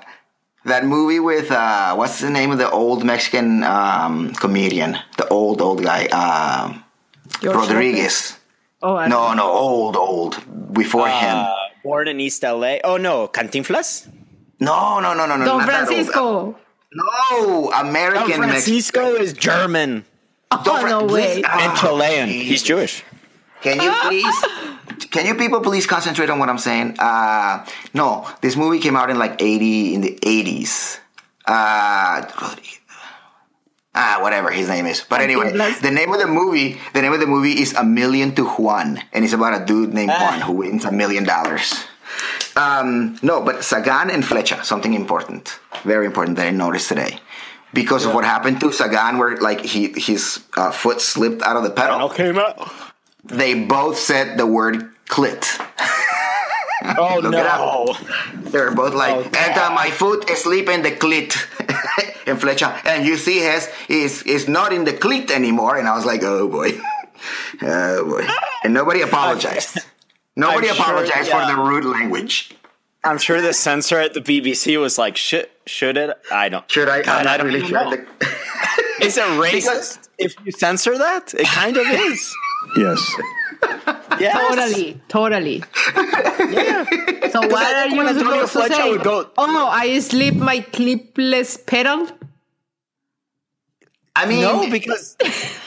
[0.66, 4.98] that movie with uh, what's the name of the old Mexican um, comedian?
[5.18, 6.84] The old old guy, um,
[7.42, 8.32] George Rodriguez.
[8.32, 8.40] Lopez.
[8.82, 10.38] Oh, I- No, no, old old
[10.74, 11.38] before him.
[11.38, 12.78] Uh, born in East LA.
[12.84, 14.08] Oh no, Cantinflas?
[14.60, 15.46] No, no, no, no, no.
[15.46, 15.88] Don not that old.
[15.88, 16.58] Francisco.
[16.94, 20.06] No, American Don Francisco is German
[20.52, 21.44] Oh, no way.
[21.44, 22.30] and Chilean.
[22.30, 23.04] He's Jewish.
[23.62, 24.46] Can you please?
[25.12, 26.96] Can you people please concentrate on what I'm saying?
[27.00, 31.00] Uh, no, this movie came out in like 80 in the 80s.
[31.46, 32.22] Uh,
[33.98, 35.02] ah, whatever his name is.
[35.10, 38.34] But anyway, the name of the movie, the name of the movie is A Million
[38.36, 40.22] to Juan, and it's about a dude named Ah.
[40.22, 41.74] Juan who wins a million dollars.
[42.56, 47.20] Um, no, but Sagan and Flecha, something important, very important that I noticed today.
[47.74, 51.64] Because of what happened to Sagan, where like he his uh, foot slipped out of
[51.64, 52.58] the pedal came out.
[53.26, 55.44] they both said the word clit.
[56.98, 57.96] Oh Look it no.
[58.52, 61.36] They were both like, Oh, and uh, my foot is sleep in the clit.
[62.28, 65.78] and Flecha, and you see his is is not in the clit anymore.
[65.78, 66.72] And I was like, oh boy.
[67.62, 68.28] oh boy.
[68.64, 69.80] And nobody apologized.
[70.36, 71.48] Nobody I'm sure, apologized yeah.
[71.48, 72.54] for the rude language.
[73.04, 76.16] I'm sure the censor at the BBC was like, should should it?
[76.32, 76.70] I don't.
[76.70, 77.02] Should I?
[77.02, 77.84] God, I'm not I don't really even sure.
[77.86, 77.90] know.
[77.92, 81.34] the- Is it racist if you censor that?
[81.34, 82.36] It kind of is.
[82.76, 83.16] Yes.
[84.20, 84.36] Yes.
[84.50, 85.64] Totally, totally.
[85.96, 86.86] Yeah.
[87.30, 88.90] So what I are you when Antonio supposed to Flecha say?
[88.92, 92.08] would go- oh, no, I slip my clipless pedal.
[94.16, 95.16] I mean, No, because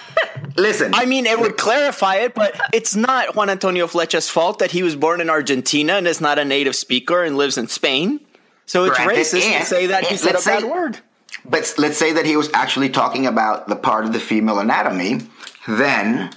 [0.56, 0.92] listen.
[0.94, 4.82] I mean it would clarify it, but it's not Juan Antonio Flecha's fault that he
[4.82, 8.20] was born in Argentina and is not a native speaker and lives in Spain.
[8.66, 10.98] So it's Granted, racist and- to say that he said a let's bad say- word.
[11.44, 15.20] But let's say that he was actually talking about the part of the female anatomy,
[15.66, 16.30] then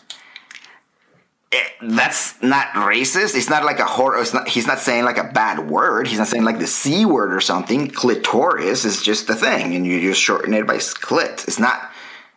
[1.82, 3.36] that's not racist.
[3.36, 4.22] It's not like a horror.
[4.22, 6.08] It's not, he's not saying like a bad word.
[6.08, 7.90] He's not saying like the c word or something.
[7.90, 11.48] Clitoris is just the thing, and you just shorten it by clit.
[11.48, 11.90] It's not.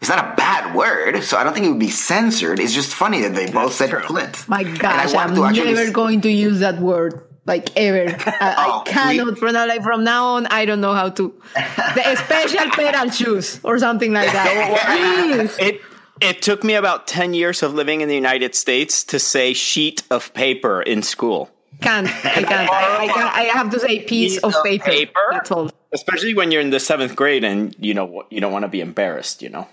[0.03, 2.61] It's not a bad word, so I don't think it would be censored.
[2.61, 4.01] It's just funny that they both said true.
[4.01, 4.47] clit.
[4.47, 7.23] My And I gosh, I'm to never s- going to use that word.
[7.47, 9.69] Like ever, I, Oh, I cannot we- pronounce.
[9.71, 11.33] Like from now on, I don't know how to.
[11.55, 15.49] The special pedal shoes or something like that.
[15.57, 15.57] Please.
[15.59, 15.81] It
[16.21, 20.03] it took me about ten years of living in the United States to say sheet
[20.11, 21.51] of paper in school.
[21.81, 22.07] Can't.
[22.09, 22.71] I can't.
[22.71, 24.85] I, I, can't, I have to say piece, Piece of, of paper.
[24.85, 25.21] paper?
[25.33, 25.71] That's all.
[25.93, 28.81] Especially when you're in the seventh grade and you know you don't want to be
[28.81, 29.69] embarrassed, you know.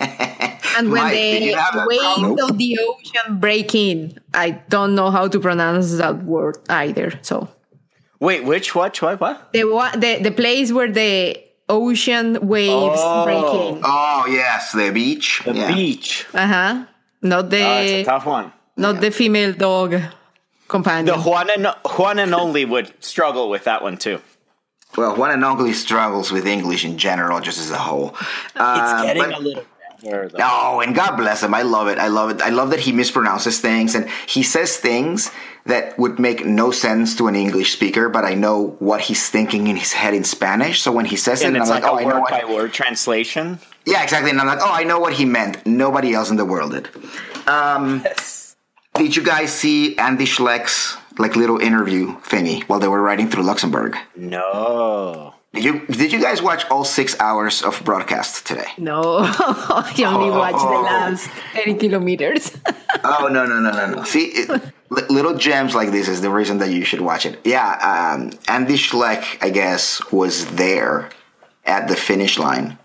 [0.74, 5.10] And when Mike, did the you waves of the ocean break in, I don't know
[5.10, 7.18] how to pronounce that word either.
[7.20, 7.48] So
[8.20, 9.52] Wait, which what what what?
[9.52, 11.36] the wa- the the place where the
[11.68, 13.24] ocean waves Oh.
[13.24, 13.80] break in.
[13.84, 15.42] Oh yes, the beach.
[15.44, 15.74] The yeah.
[15.74, 16.26] beach.
[16.34, 16.84] Uh huh.
[17.22, 18.52] Not the Oh, it's a tough one.
[18.76, 20.00] not the female dog
[20.68, 21.06] companion.
[21.06, 24.20] The Juan and Juan and only would struggle with that one too.
[24.96, 28.10] Well, one and only struggles with English in general, just as a whole.
[28.18, 29.64] It's Uh, getting but- a little
[30.02, 30.38] though.
[30.40, 31.54] Oh, and God bless him.
[31.54, 31.98] I love it.
[31.98, 32.40] I love it.
[32.42, 35.30] I love that he mispronounces things and he says things
[35.64, 39.68] that would make no sense to an English speaker, but I know what he's thinking
[39.68, 40.80] in his head in Spanish.
[40.82, 42.20] So when he says and it, it's I'm like, like, oh, a I know word
[42.20, 42.30] what.
[42.30, 43.60] by word translation.
[43.86, 44.30] Yeah, exactly.
[44.30, 45.64] And I'm like, oh, I know what he meant.
[45.66, 46.88] Nobody else in the world did.
[47.46, 48.04] Um,
[48.94, 53.44] did you guys see Andy Schleck's like little interview thingy while they were riding through
[53.44, 53.96] Luxembourg?
[54.16, 55.34] No.
[55.54, 58.68] Did you did you guys watch all six hours of broadcast today?
[58.78, 62.56] no, I only watched the last thirty kilometers.
[63.04, 64.04] Oh no no no no no!
[64.04, 64.62] See, it,
[65.10, 67.40] little gems like this is the reason that you should watch it.
[67.42, 71.10] Yeah, um, Andy Schleck, I guess, was there
[71.64, 72.78] at the finish line,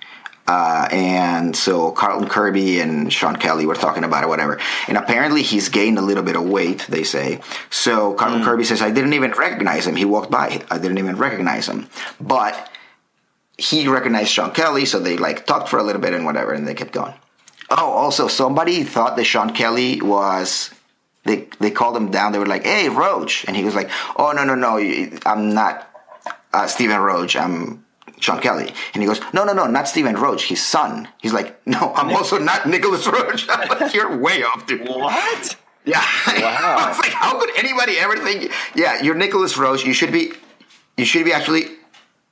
[0.48, 4.60] uh, and so Carlton Kirby and Sean Kelly were talking about it, whatever.
[4.88, 6.86] And apparently, he's gained a little bit of weight.
[6.88, 7.42] They say.
[7.70, 9.96] So Carlton Kirby says, "I didn't even recognize him.
[9.96, 10.62] He walked by.
[10.72, 11.90] I didn't even recognize him."
[12.22, 12.70] But
[13.58, 16.66] he recognized Sean Kelly, so they like talked for a little bit and whatever, and
[16.68, 17.14] they kept going.
[17.70, 20.72] Oh, also somebody thought that Sean Kelly was.
[21.26, 22.32] They they called him down.
[22.32, 24.78] They were like, "Hey, Roche," and he was like, "Oh no no no,
[25.26, 25.90] I'm not
[26.54, 27.36] uh, Stephen Roche.
[27.36, 27.84] I'm
[28.20, 30.48] Sean Kelly." And he goes, "No no no, not Stephen Roche.
[30.48, 33.48] His son." He's like, "No, I'm also not Nicolas Roche.
[33.94, 35.56] You're way off, dude." What?
[35.86, 36.04] Yeah.
[36.28, 36.76] Wow.
[36.80, 38.52] I was like, how could anybody ever think?
[38.76, 39.86] Yeah, you're Nicolas Roche.
[39.86, 40.32] You should be.
[40.98, 41.66] You should be actually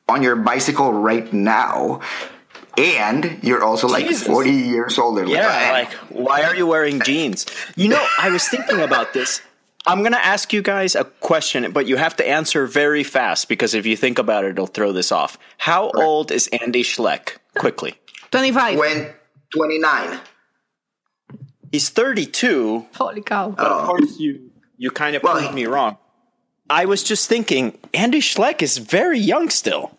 [0.09, 2.01] on your bicycle right now,
[2.77, 4.27] and you're also like Jesus.
[4.27, 5.25] 40 years older.
[5.25, 7.45] Yeah, like why are you wearing jeans?
[7.75, 9.41] You know, I was thinking about this.
[9.87, 13.47] I'm going to ask you guys a question, but you have to answer very fast
[13.49, 15.37] because if you think about it, it'll throw this off.
[15.57, 17.37] How old is Andy Schleck?
[17.55, 17.95] Quickly.
[18.31, 18.77] 25.
[18.79, 19.13] when
[19.53, 20.19] 29.
[21.71, 22.85] He's 32.
[22.95, 23.49] Holy cow.
[23.49, 25.97] But of course, you you kind of Well, proved me wrong.
[26.69, 29.97] I was just thinking, Andy Schleck is very young still,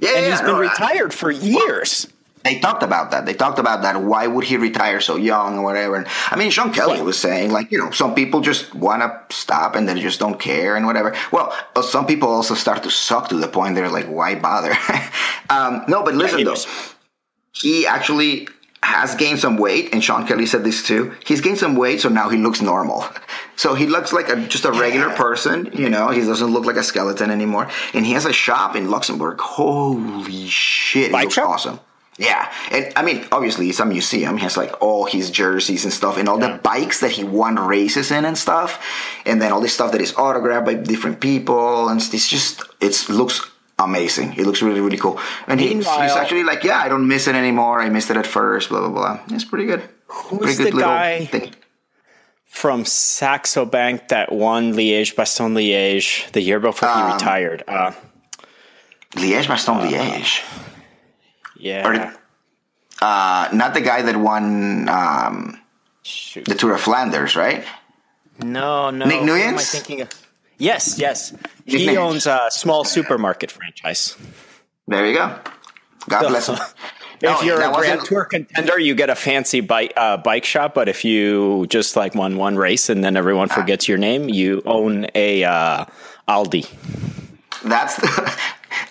[0.00, 2.06] Yeah, and yeah, he's been no, I- retired for years.
[2.42, 3.26] They talked about that.
[3.26, 4.00] They talked about that.
[4.02, 5.96] Why would he retire so young or whatever?
[5.96, 9.34] And I mean, Sean Kelly was saying like, you know, some people just want to
[9.34, 11.14] stop and they just don't care and whatever.
[11.32, 14.72] Well, some people also start to suck to the point they're like, why bother?
[15.50, 16.94] um, no, but listen he though, was-
[17.52, 18.48] he actually
[18.82, 21.12] has gained some weight, and Sean Kelly said this too.
[21.26, 23.04] He's gained some weight, so now he looks normal.
[23.56, 26.08] So he looks like a, just a regular person, you know.
[26.08, 29.38] He doesn't look like a skeleton anymore, and he has a shop in Luxembourg.
[29.38, 31.12] Holy shit!
[31.12, 31.50] Bike looks shop?
[31.50, 31.80] awesome.
[32.20, 34.36] Yeah, and I mean, obviously, it's a museum.
[34.36, 37.56] He has like all his jerseys and stuff, and all the bikes that he won
[37.56, 38.76] races in and stuff,
[39.24, 43.08] and then all this stuff that is autographed by different people, and it's just it
[43.08, 43.40] looks
[43.78, 44.34] amazing.
[44.36, 47.34] It looks really really cool, and he, he's actually like, yeah, I don't miss it
[47.34, 47.80] anymore.
[47.80, 48.68] I missed it at first.
[48.68, 49.20] Blah blah blah.
[49.34, 49.82] It's pretty good.
[50.08, 51.30] Who's the guy
[52.44, 57.64] from Saxo Bank that won Liège Bastogne Liège the year before Um, he retired?
[57.66, 57.92] Uh,
[59.16, 60.42] Liège Bastogne Liège.
[61.60, 61.86] Yeah.
[61.86, 62.14] Or-
[63.02, 65.58] Uh, not the guy that won um,
[66.44, 67.64] the Tour of Flanders, right?
[68.42, 69.06] No, no.
[69.06, 69.70] Nick who am I Nuyens?
[69.72, 70.08] thinking of?
[70.58, 71.32] Yes, yes.
[71.32, 71.40] Nick
[71.80, 71.96] He Nuyens.
[71.96, 74.16] owns a small supermarket franchise.
[74.86, 75.34] There you go.
[76.10, 76.56] God bless him.
[77.22, 80.74] No, if you're a Grand Tour contender, you get a fancy bike uh, bike shop.
[80.74, 83.54] But if you just like won one race and then everyone Ah.
[83.54, 85.84] forgets your name, you own a uh,
[86.28, 86.68] Aldi.
[87.64, 88.08] That's the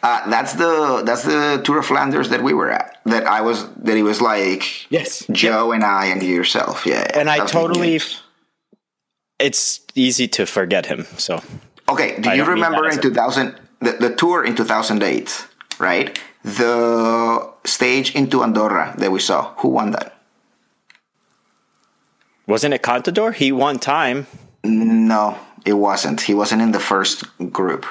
[0.03, 2.97] uh, that's the that's the Tour of Flanders that we were at.
[3.05, 5.25] That I was that he was like Yes.
[5.31, 6.85] Joe and I and yourself.
[6.85, 7.19] Yeah, yeah.
[7.19, 7.97] And I totally.
[7.97, 8.21] Nuyens.
[9.39, 11.05] It's easy to forget him.
[11.17, 11.41] So
[11.87, 15.47] Okay, do I you remember in 2000 the, the tour in 2008,
[15.79, 16.19] right?
[16.43, 19.53] The stage into Andorra that we saw.
[19.59, 20.15] Who won that?
[22.47, 23.33] wasn't it Contador?
[23.33, 24.25] He won time.
[24.63, 26.21] No, it wasn't.
[26.21, 27.85] He wasn't in the first group.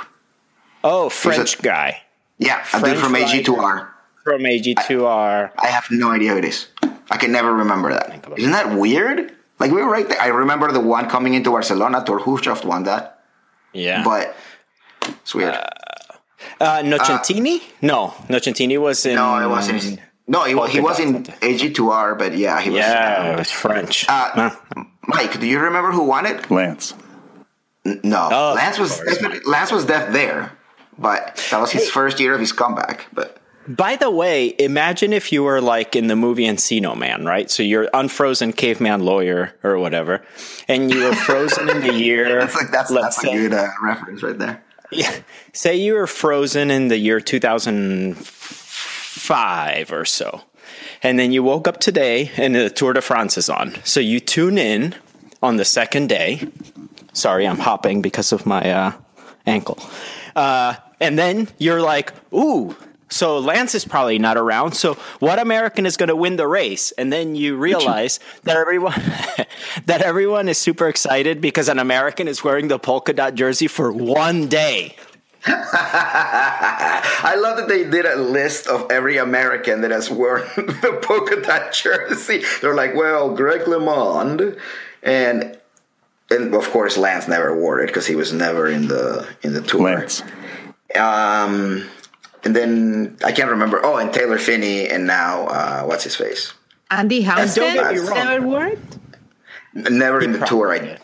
[0.84, 2.02] Oh, French guy
[2.38, 3.14] Yeah, a dude French from.
[3.14, 3.88] AG2R.
[4.24, 5.50] from AG2R.
[5.58, 6.68] I have no idea who it is.
[7.10, 8.24] I can never remember that.
[8.26, 9.32] about Isn't that weird?
[9.58, 10.20] Like we were right there.
[10.20, 12.02] I remember the one coming into Barcelona.
[12.04, 13.24] Thor Hushovd won that,
[13.72, 14.04] Yeah.
[14.04, 14.36] but
[15.08, 15.54] it's weird.
[16.60, 17.60] Uh, Nocentini?
[17.82, 19.14] no, Nocentini was in.
[19.16, 20.00] no, it wasn't.
[20.28, 22.78] No, he, wa- he was in AG2R, but yeah, he was.
[22.80, 24.06] Yeah, it was French.
[24.08, 24.84] Uh, Huh.
[25.06, 26.50] Mike, do you remember who won it?
[26.50, 26.92] Lance.
[27.86, 30.52] N- No, Oh, Lance was of Lance was deaf there,
[30.98, 33.06] but that was his first year of his comeback.
[33.12, 37.50] But By the way, imagine if you were like in the movie Encino Man, right?
[37.50, 40.22] So you're unfrozen caveman lawyer or whatever,
[40.66, 42.40] and you were frozen in the year.
[42.46, 44.62] that's like that's that's say, a good uh, reference right there.
[44.90, 45.14] Yeah.
[45.52, 50.42] Say you were frozen in the year 2005 or so.
[51.02, 53.74] And then you woke up today and the Tour de France is on.
[53.84, 54.94] So you tune in
[55.42, 56.48] on the second day.
[57.12, 58.92] Sorry, I'm hopping because of my uh,
[59.46, 59.78] ankle.
[60.34, 62.76] Uh, and then you're like, ooh,
[63.10, 64.72] so Lance is probably not around.
[64.72, 66.92] So what American is going to win the race?
[66.92, 68.92] And then you realize that everyone
[69.86, 73.90] that everyone is super excited because an American is wearing the polka dot jersey for
[73.92, 74.96] one day.
[75.46, 81.40] I love that they did a list of every American that has worn the polka
[81.40, 82.42] dot jersey.
[82.60, 84.58] They're like, well, Greg LeMond,
[85.02, 85.58] and
[86.30, 89.62] and of course Lance never wore it because he was never in the in the
[89.62, 89.94] tour.
[89.94, 90.22] Lance.
[90.96, 91.88] Um,
[92.44, 93.84] and then I can't remember.
[93.84, 96.52] Oh, and Taylor Phinney, and now uh, what's his face?
[96.90, 98.26] Andy don't get me Houston wrong.
[98.26, 98.66] never wore
[99.76, 100.72] N- Never in the tour.
[100.72, 100.98] I,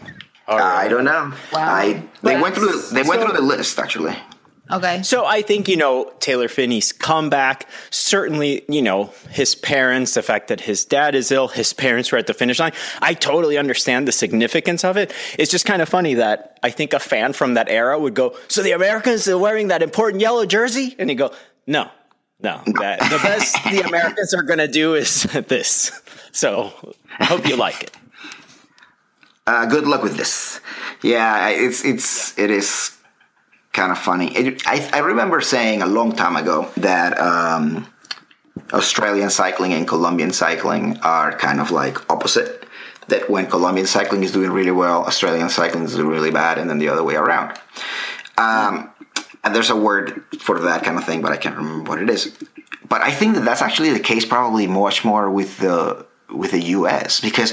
[0.49, 1.33] I don't know.
[1.53, 4.17] I they Well, went through the, they went through the list actually.
[4.71, 5.03] Okay.
[5.03, 10.49] So I think, you know, Taylor Phinney's comeback, certainly, you know, his parents, the fact
[10.49, 12.73] that his dad is ill, his parents were at the finish line.
[13.03, 15.13] I totally understand the significance of it.
[15.39, 18.37] It's just kind of funny that I think a fan from that era would go,
[18.49, 20.97] So the Americans are wearing that important yellow jersey?
[20.99, 21.33] And you go,
[21.67, 21.91] No,
[22.41, 22.63] no.
[22.81, 25.93] That, the best the Americans are going to do is this.
[26.33, 26.73] So
[27.19, 27.91] I hope you like it.
[29.47, 30.59] Uh, good luck with this.
[31.03, 32.94] Yeah, it's it's it is
[33.75, 34.35] kind of funny.
[34.35, 37.87] It, I I remember saying a long time ago that um,
[38.73, 42.63] Australian cycling and Colombian cycling are kind of like opposite.
[43.09, 46.79] That when Colombian cycling is doing really well, Australian cycling is really bad, and then
[46.79, 47.59] the other way around.
[48.39, 48.91] Um,
[49.43, 52.09] and there's a word for that kind of thing, but I can't remember what it
[52.09, 52.35] is.
[52.89, 56.63] But I think that that's actually the case, probably much more with the with the
[56.79, 57.21] U.S.
[57.21, 57.53] because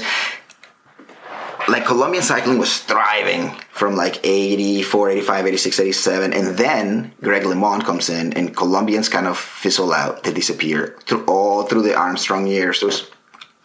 [1.68, 6.32] like Colombian cycling was thriving from like 84, 85, 86, 87.
[6.32, 10.24] And then Greg LeMond comes in and Colombians kind of fizzle out.
[10.24, 12.80] They disappear through all through the Armstrong years.
[12.80, 13.10] There's,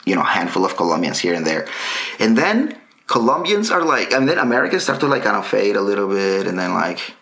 [0.06, 1.68] you know, a handful of Colombians here and there.
[2.20, 2.78] And then
[3.08, 6.48] Colombians are like, and then Americans start to like kind of fade a little bit.
[6.48, 7.14] And then like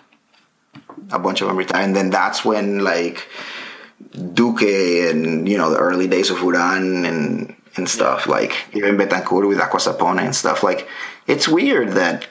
[1.11, 1.83] a bunch of them retire.
[1.83, 3.27] And then that's when like
[4.11, 9.47] Duque and, you know, the early days of Uran and, and stuff like even Betancur
[9.47, 10.63] with Acqua & Sapone and stuff.
[10.63, 10.87] Like
[11.27, 12.27] it's weird that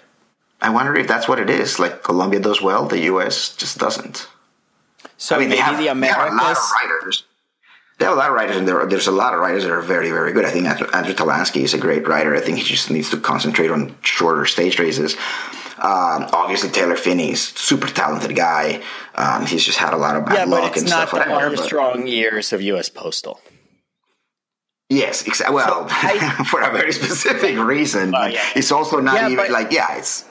[0.61, 1.79] I wonder if that's what it is.
[1.79, 4.29] Like Colombia does well the US just doesn't.
[5.17, 7.25] So I mean they maybe have, the they have a lot of writers.
[7.99, 9.81] They have a lot of writers and there, there's a lot of writers that are
[9.81, 10.45] very very good.
[10.45, 12.35] I think Andrew, Andrew Talansky is a great writer.
[12.35, 15.17] I think he just needs to concentrate on shorter stage races.
[15.79, 18.81] Um, obviously Taylor Phinney's super talented guy.
[19.17, 21.11] Um, he's just had a lot of bad Yeah, but luck it's and not stuff
[21.25, 22.89] the whatever, but- Armstrong years of U.S.
[22.89, 23.41] Postal.
[24.91, 28.11] Yes, exa- well, I- for a very specific reason.
[28.11, 28.43] But yeah.
[28.55, 30.25] It's also not Yeah, even but- like yeah, it's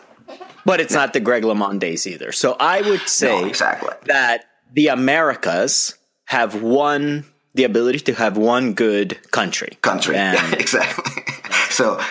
[0.65, 2.31] But it's not the Greg LeMond days either.
[2.31, 3.89] So I would say no, exactly.
[4.05, 5.95] that the Americas
[6.25, 7.25] have one
[7.55, 9.77] the ability to have one good country.
[9.81, 10.15] country.
[10.15, 11.23] And Yeah, exactly.
[11.69, 12.01] so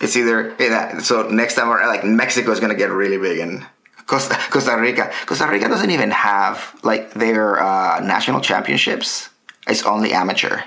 [0.00, 3.38] it's either yeah, so next time or like Mexico is going to get really big
[3.40, 3.66] and
[4.06, 5.10] Costa, Costa Rica.
[5.26, 9.28] Costa Rica doesn't even have like their uh, national championships.
[9.66, 10.60] It's only amateur.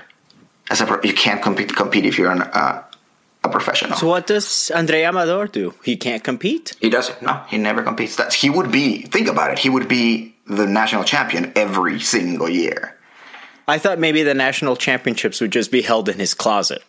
[0.70, 2.82] As a pro, you can't compete compete if you're an, uh,
[3.44, 3.96] a professional.
[3.96, 5.74] so what does Andrey Amador do?
[5.82, 6.74] He can't compete?
[6.80, 7.20] He doesn't.
[7.22, 8.14] No, he never competes.
[8.16, 9.02] That's he would be.
[9.02, 9.58] Think about it.
[9.58, 12.96] He would be the national champion every single year.
[13.68, 16.82] I thought maybe the national championships would just be held in his closet.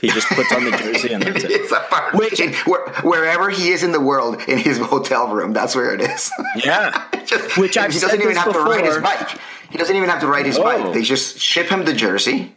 [0.00, 1.50] He just puts on the jersey and that's it.
[1.52, 2.14] It's a part.
[2.14, 6.00] Which- where, wherever he is in the world, in his hotel room, that's where it
[6.02, 6.30] is.
[6.62, 7.02] Yeah.
[7.24, 9.28] Just- Which I've he doesn't even have to ride his bike.
[9.70, 10.62] He doesn't even have to ride his Oh.
[10.64, 10.92] bike.
[10.94, 12.54] They just ship him the jersey,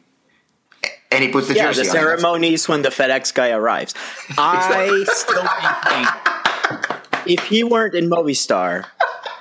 [1.12, 1.95] and he puts the Yeah, jersey the on.
[1.95, 3.93] ceremonies when the FedEx guy arrives.
[4.38, 5.47] I still
[5.89, 8.86] think if he weren't in Movistar,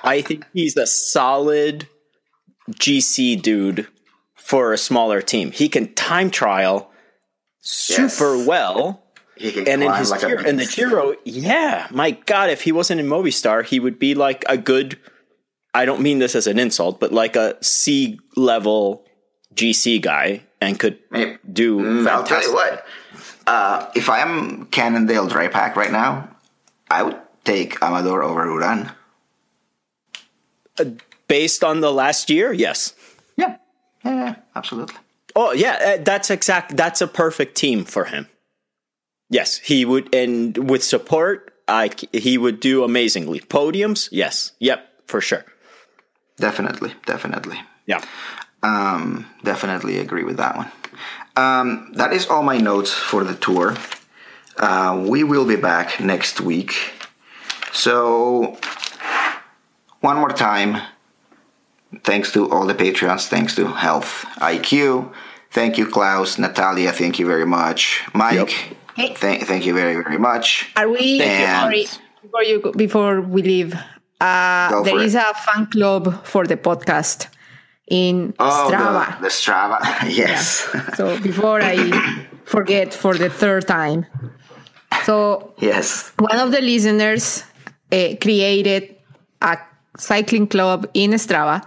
[0.03, 1.87] I think he's a solid
[2.71, 3.87] GC dude
[4.35, 5.51] for a smaller team.
[5.51, 6.91] He can time trial
[7.61, 8.47] super Yes.
[8.47, 9.03] well.
[9.35, 10.65] He can And in his like a Giro, in the.
[10.65, 14.97] Giro, yeah, my God, if he wasn't in Movistar, he would be like a good.
[15.73, 19.05] I don't mean this as an insult, but like a C level
[19.53, 21.37] GC guy and could Maybe.
[21.51, 22.85] do Mm, I'll tell you what.
[23.47, 26.29] Uh, if I am Cannondale-Drapac right now,
[26.89, 28.93] I would take Amador over Uran.
[31.27, 32.93] Based on the last year, yes.
[33.37, 33.57] Yeah,
[34.05, 34.95] yeah, yeah absolutely.
[35.35, 36.75] Oh yeah, uh, that's exact.
[36.75, 38.27] That's a perfect team for him.
[39.29, 43.39] Yes, he would, and with support, I he would do amazingly.
[43.41, 45.45] Podiums, yes, yep, for sure.
[46.37, 47.59] Definitely, definitely.
[47.85, 48.01] Yeah.
[48.63, 50.71] Um, definitely agree with that one.
[51.35, 53.75] Um, that is all my notes for the tour.
[54.57, 56.73] Uh, we will be back next week.
[57.71, 58.57] So,
[60.01, 60.81] one more time,
[62.03, 65.13] thanks to all the Patreons, thanks to Health IQ,
[65.51, 68.49] thank you, Klaus, Natalia, thank you very much, Mike,
[68.95, 69.13] Hey.
[69.15, 70.71] thank, thank you very, very much.
[70.75, 71.87] Are we Thank you, sorry
[72.21, 73.73] before you go- before we leave?
[74.19, 75.23] Uh, Go there for is it.
[75.25, 77.27] a fan club for the podcast
[77.89, 79.17] in Oh, Strava.
[79.17, 79.79] The, the Strava,
[80.15, 80.69] yes.
[80.95, 84.05] So before I forget for the third time,
[85.05, 86.11] so yes.
[86.17, 87.43] one of the listeners
[87.91, 88.95] uh, created
[89.41, 89.57] a
[89.97, 91.65] cycling club in Strava.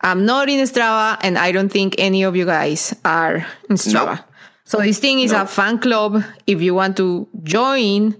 [0.00, 4.16] I'm not in Strava, and I don't think any of you guys are in Strava.
[4.16, 4.24] Nope.
[4.64, 6.22] So this thing is a fan club.
[6.46, 8.14] If you want to join,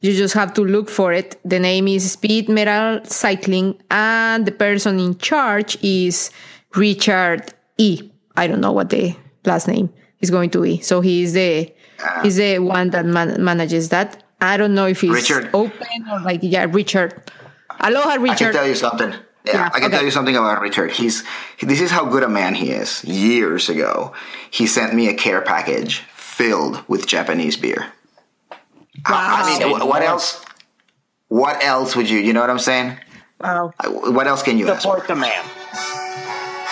[0.00, 1.38] you just have to look for it.
[1.44, 6.30] The name is Speed Metal Cycling, and the person in charge is
[6.74, 8.10] Richard E.
[8.36, 9.14] I don't know what the
[9.44, 10.80] last name is going to be.
[10.80, 12.20] So he's the ah.
[12.22, 14.22] he's the one that man- manages that.
[14.40, 15.50] I don't know if he's Richard.
[15.52, 17.30] open or like yeah, Richard.
[17.80, 18.32] Aloha, Richard.
[18.32, 19.10] I can tell you something.
[19.44, 19.96] Yeah, Yeah, I can okay.
[19.96, 20.92] tell you something about Richard.
[20.92, 21.24] He's
[21.60, 23.04] this is how good a man he is.
[23.04, 24.12] Years ago,
[24.50, 27.86] he sent me a care package filled with Japanese beer.
[29.06, 29.86] I- I mean, Wow.
[29.86, 30.44] what else?
[31.28, 32.18] What else would you?
[32.18, 32.98] You know what I'm saying?
[33.40, 33.72] Wow.
[33.86, 34.82] What else can you ask?
[34.82, 34.96] for?
[35.00, 35.44] Support the man.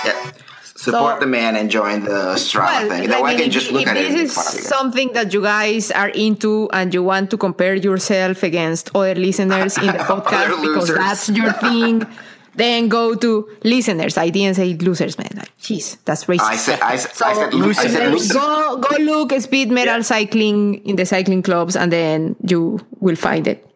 [0.05, 0.31] Yeah.
[0.75, 3.03] Support So- the man and join the Strava thing.
[3.03, 4.67] I That way I mean, can if- just look at it this of you is
[4.69, 9.77] something that you guys are into and you want to compare yourself against other listeners
[9.79, 12.07] in the podcast because that's your thing,
[12.55, 14.17] then go to listeners.
[14.17, 15.31] I didn't say losers, man.
[15.35, 16.41] Like, jeez, that's racist.
[16.43, 18.33] I said, I said, So I said, I said losers.
[18.33, 23.49] go go look speed metal cycling in the cycling clubs, and then you will find
[23.49, 23.67] it,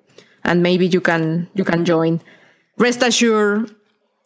[0.44, 2.20] and maybe you can you can join.
[2.78, 3.74] Rest assured,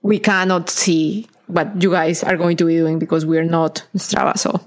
[0.03, 3.84] we cannot see what you guys are going to be doing because we are not
[3.97, 4.36] Strava.
[4.38, 4.61] So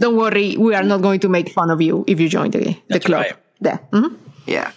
[0.00, 2.58] don't worry, we are not going to make fun of you if you join the
[2.60, 3.22] the That's club.
[3.22, 3.36] right.
[3.60, 3.78] Yeah.
[3.92, 4.16] Mhm.
[4.46, 4.70] Yeah.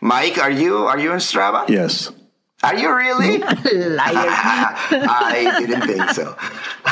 [0.00, 1.68] Mike, are you are you in Strava?
[1.68, 2.10] Yes.
[2.62, 3.38] Are you really?
[3.98, 4.30] Liar.
[5.08, 6.36] I didn't think so.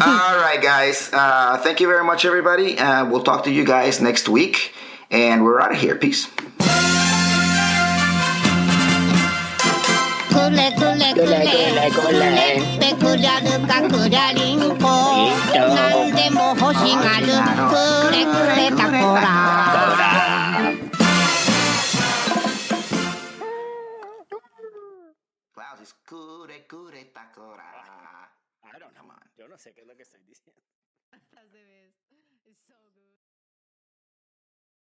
[0.00, 1.10] All right, guys.
[1.12, 2.78] Uh, thank you very much, everybody.
[2.78, 4.72] Uh, we'll talk to you guys next week,
[5.10, 5.96] and we're out of here.
[5.96, 6.28] Peace.
[10.32, 12.28] kule kule kule kule kule
[12.80, 14.86] ペクリャルかクリャリンコ
[15.54, 17.26] 何でも欲しがる
[17.70, 17.76] く
[18.12, 19.22] れくれタコラ
[26.04, 27.62] くれくれタコラ
[28.64, 29.02] I don't know.
[29.36, 30.31] Yo no sé qué es lo que estoy diciendo.